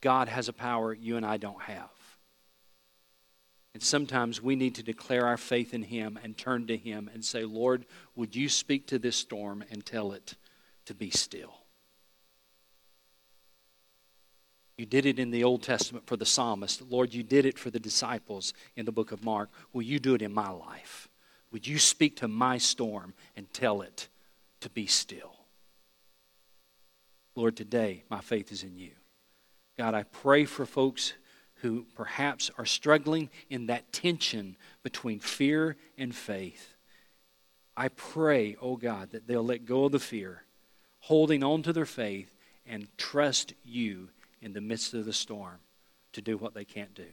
God 0.00 0.28
has 0.28 0.48
a 0.48 0.52
power 0.52 0.92
you 0.92 1.16
and 1.16 1.24
I 1.24 1.36
don't 1.36 1.62
have. 1.62 1.90
And 3.72 3.82
sometimes 3.82 4.42
we 4.42 4.56
need 4.56 4.74
to 4.76 4.82
declare 4.82 5.26
our 5.26 5.36
faith 5.36 5.72
in 5.72 5.82
Him 5.82 6.18
and 6.22 6.36
turn 6.36 6.66
to 6.66 6.76
Him 6.76 7.08
and 7.12 7.24
say, 7.24 7.44
Lord, 7.44 7.86
would 8.16 8.34
you 8.34 8.48
speak 8.48 8.86
to 8.88 8.98
this 8.98 9.16
storm 9.16 9.64
and 9.70 9.84
tell 9.84 10.12
it 10.12 10.34
to 10.86 10.94
be 10.94 11.10
still? 11.10 11.59
You 14.80 14.86
did 14.86 15.04
it 15.04 15.18
in 15.18 15.30
the 15.30 15.44
Old 15.44 15.62
Testament 15.62 16.06
for 16.06 16.16
the 16.16 16.24
psalmist. 16.24 16.80
Lord, 16.80 17.12
you 17.12 17.22
did 17.22 17.44
it 17.44 17.58
for 17.58 17.68
the 17.68 17.78
disciples 17.78 18.54
in 18.76 18.86
the 18.86 18.92
book 18.92 19.12
of 19.12 19.22
Mark. 19.22 19.50
Will 19.74 19.82
you 19.82 19.98
do 19.98 20.14
it 20.14 20.22
in 20.22 20.32
my 20.32 20.48
life? 20.48 21.10
Would 21.52 21.66
you 21.66 21.78
speak 21.78 22.16
to 22.16 22.28
my 22.28 22.56
storm 22.56 23.12
and 23.36 23.52
tell 23.52 23.82
it 23.82 24.08
to 24.60 24.70
be 24.70 24.86
still? 24.86 25.36
Lord, 27.34 27.58
today 27.58 28.04
my 28.08 28.22
faith 28.22 28.50
is 28.52 28.62
in 28.62 28.78
you. 28.78 28.92
God, 29.76 29.92
I 29.92 30.04
pray 30.04 30.46
for 30.46 30.64
folks 30.64 31.12
who 31.56 31.84
perhaps 31.94 32.50
are 32.56 32.64
struggling 32.64 33.28
in 33.50 33.66
that 33.66 33.92
tension 33.92 34.56
between 34.82 35.20
fear 35.20 35.76
and 35.98 36.14
faith. 36.14 36.74
I 37.76 37.88
pray, 37.88 38.56
oh 38.62 38.78
God, 38.78 39.10
that 39.10 39.26
they'll 39.26 39.44
let 39.44 39.66
go 39.66 39.84
of 39.84 39.92
the 39.92 39.98
fear, 39.98 40.44
holding 41.00 41.44
on 41.44 41.62
to 41.64 41.74
their 41.74 41.84
faith, 41.84 42.34
and 42.64 42.88
trust 42.96 43.52
you 43.62 44.08
in 44.40 44.52
the 44.52 44.60
midst 44.60 44.94
of 44.94 45.04
the 45.04 45.12
storm 45.12 45.58
to 46.12 46.22
do 46.22 46.36
what 46.36 46.54
they 46.54 46.64
can't 46.64 46.94
do. 46.94 47.06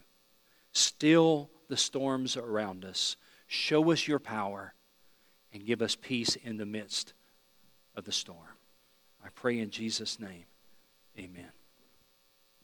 Still 0.71 1.49
the 1.67 1.77
storms 1.77 2.37
around 2.37 2.85
us. 2.85 3.17
Show 3.47 3.91
us 3.91 4.07
your 4.07 4.19
power 4.19 4.73
and 5.53 5.65
give 5.65 5.81
us 5.81 5.95
peace 5.95 6.35
in 6.35 6.57
the 6.57 6.65
midst 6.65 7.13
of 7.95 8.05
the 8.05 8.11
storm. 8.11 8.57
I 9.23 9.29
pray 9.33 9.59
in 9.59 9.71
Jesus' 9.71 10.19
name. 10.19 10.45
Amen. 11.17 11.56